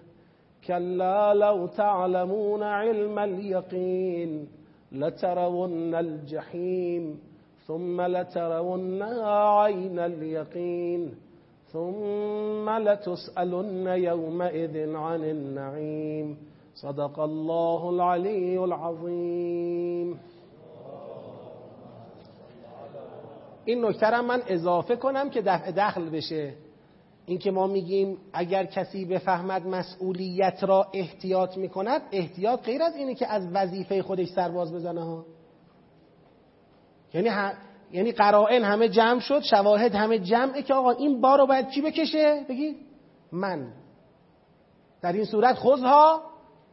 كلا 0.67 1.33
لو 1.33 1.67
تعلمون 1.67 2.63
علم 2.63 3.19
اليقين 3.19 4.47
لترون 4.91 5.95
الجحيم. 5.95 7.28
ثم 7.69 8.01
لترونها 8.01 9.63
عين 9.63 9.99
اليقين 9.99 11.11
ثم 11.73 12.69
لتسألن 12.69 13.87
يومئذ 13.87 14.95
عن 14.95 15.23
النعيم. 15.23 16.37
صدق 16.75 17.19
الله 17.19 17.89
العلي 17.89 18.57
العظيم. 18.57 20.19
این 23.65 23.85
نکترم 23.85 24.25
من 24.25 24.41
اضافه 24.47 24.95
کنم 24.95 25.29
که 25.29 25.41
دفع 25.41 25.71
دخل 25.71 26.09
بشه. 26.09 26.53
اینکه 27.25 27.51
ما 27.51 27.67
میگیم 27.67 28.17
اگر 28.33 28.65
کسی 28.65 29.05
بفهمد 29.05 29.67
مسئولیت 29.67 30.63
را 30.63 30.87
احتیاط 30.93 31.57
می‌کند 31.57 32.01
احتیاط 32.11 32.63
غیر 32.63 32.83
از 32.83 32.95
اینه 32.95 33.15
که 33.15 33.27
از 33.27 33.47
وظیفه 33.53 34.01
خودش 34.01 34.27
سرباز 34.27 34.73
بزنه 34.73 35.03
ها. 35.03 35.25
یعنی 37.13 37.29
یعنی 37.91 38.11
قرائن 38.11 38.63
همه 38.63 38.89
جمع 38.89 39.19
شد 39.19 39.41
شواهد 39.41 39.95
همه 39.95 40.19
جمعه 40.19 40.61
که 40.61 40.73
آقا 40.73 40.91
این 40.91 41.21
بار 41.21 41.37
رو 41.39 41.45
باید 41.45 41.69
کی 41.69 41.81
بکشه؟ 41.81 42.45
بگید 42.49 42.77
من. 43.31 43.67
در 45.01 45.13
این 45.13 45.25
صورت 45.25 45.55
خوزها 45.55 46.21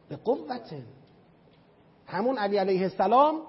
به 0.09 0.15
قوت. 0.15 0.73
همون 2.05 2.37
علی 2.37 2.57
علیه 2.57 2.81
السلام 2.81 3.41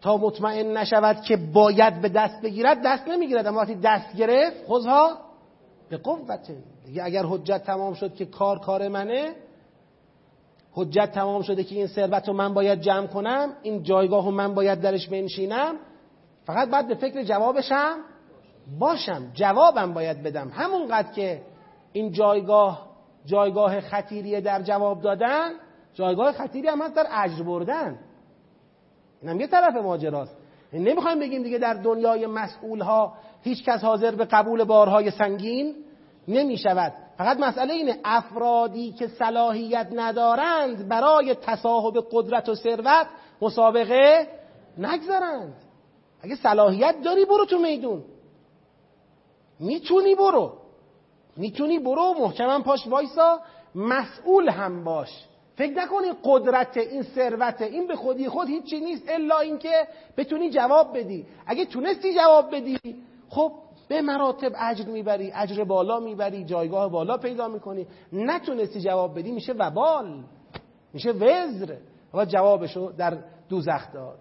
تا 0.00 0.16
مطمئن 0.16 0.76
نشود 0.76 1.20
که 1.20 1.36
باید 1.36 2.00
به 2.00 2.08
دست 2.08 2.42
بگیرد 2.42 2.82
دست 2.84 3.08
نمی‌گیرد. 3.08 3.46
اما 3.46 3.60
وقتی 3.60 3.74
دست 3.74 4.16
گرفت 4.16 4.64
خوزها 4.64 5.18
به 5.88 5.96
قوت. 5.96 6.50
دیگه 6.86 7.04
اگر 7.04 7.26
حجت 7.26 7.62
تمام 7.62 7.94
شد 7.94 8.14
که 8.14 8.26
کار 8.26 8.58
کار 8.58 8.88
منه 8.88 9.34
حجت 10.72 11.12
تمام 11.12 11.42
شده 11.42 11.64
که 11.64 11.74
این 11.74 11.86
ثروت 11.86 12.28
رو 12.28 12.34
من 12.34 12.54
باید 12.54 12.80
جمع 12.80 13.06
کنم 13.06 13.52
این 13.62 13.82
جایگاه 13.82 14.24
رو 14.24 14.30
من 14.30 14.54
باید 14.54 14.80
درش 14.80 15.08
بنشینم 15.08 15.74
فقط 16.44 16.70
باید 16.70 16.88
به 16.88 16.94
فکر 16.94 17.22
جوابشم 17.22 17.96
باشم 18.78 19.30
جوابم 19.34 19.92
باید 19.92 20.22
بدم. 20.22 20.48
همونقدر 20.48 21.12
که 21.12 21.42
این 21.92 22.12
جایگاه 22.12 22.88
جایگاه 23.26 23.80
خطیریه 23.80 24.40
در 24.40 24.62
جواب 24.62 25.02
دادن 25.02 25.50
جایگاه 25.94 26.32
خطیری 26.32 26.68
هم 26.68 26.82
هست 26.82 26.94
در 26.94 27.06
اجر 27.10 27.42
بردن. 27.42 27.98
اینم 29.22 29.40
یه 29.40 29.46
طرف 29.46 29.76
ماجراست. 29.76 30.36
نمی‌خوایم 30.72 31.20
بگیم 31.20 31.42
دیگه 31.42 31.58
در 31.58 31.74
دنیای 31.74 32.26
مسئول 32.26 32.80
ها 32.80 33.14
هیچ 33.42 33.64
کس 33.64 33.84
حاضر 33.84 34.14
به 34.14 34.24
قبول 34.24 34.64
بارهای 34.64 35.10
سنگین 35.10 35.74
نمی 36.28 36.56
شود 36.56 36.92
فقط 37.18 37.40
مسئله 37.40 37.74
اینه 37.74 37.98
افرادی 38.04 38.92
که 38.92 39.06
صلاحیت 39.06 39.88
ندارند 39.92 40.88
برای 40.88 41.34
تصاحب 41.34 42.06
قدرت 42.12 42.48
و 42.48 42.54
ثروت 42.54 43.06
مسابقه 43.42 44.26
نگذارند 44.78 45.54
اگه 46.22 46.36
صلاحیت 46.36 46.94
داری 47.04 47.24
برو 47.24 47.44
تو 47.44 47.58
میدون. 47.58 48.04
می‌تونی 49.60 50.14
برو. 50.14 50.52
می‌تونی 51.36 51.78
برو 51.78 52.14
محکمم 52.20 52.62
پاش 52.62 52.86
وایسا. 52.86 53.40
مسئول 53.74 54.48
هم 54.48 54.84
باش. 54.84 55.24
فکر 55.56 55.72
نکنی 55.72 56.12
قدرت 56.24 56.76
این 56.76 57.02
ثروت 57.02 57.62
این 57.62 57.86
به 57.86 57.96
خودی 57.96 58.28
خود 58.28 58.48
هیچی 58.48 58.80
نیست 58.80 59.04
الا 59.08 59.38
اینکه 59.38 59.88
بتونی 60.16 60.50
جواب 60.50 60.98
بدی. 60.98 61.26
اگه 61.46 61.64
تونستی 61.64 62.14
جواب 62.14 62.54
بدی 62.54 62.78
خب 63.28 63.52
به 63.88 64.02
مراتب 64.02 64.52
اجر 64.58 64.84
می‌بری 64.84 65.32
اجر 65.34 65.64
بالا 65.64 66.00
می‌بری 66.00 66.44
جایگاه 66.44 66.90
بالا 66.90 67.16
پیدا 67.16 67.48
می‌کنی. 67.48 67.86
نتونستی 68.12 68.80
جواب 68.80 69.18
بدی 69.18 69.32
میشه 69.32 69.52
وبال 69.52 70.24
میشه 70.92 71.10
وزر. 71.10 71.76
و 72.14 72.24
جوابشو 72.24 72.92
در 72.98 73.18
دوزخ 73.48 73.92
داد. 73.92 74.18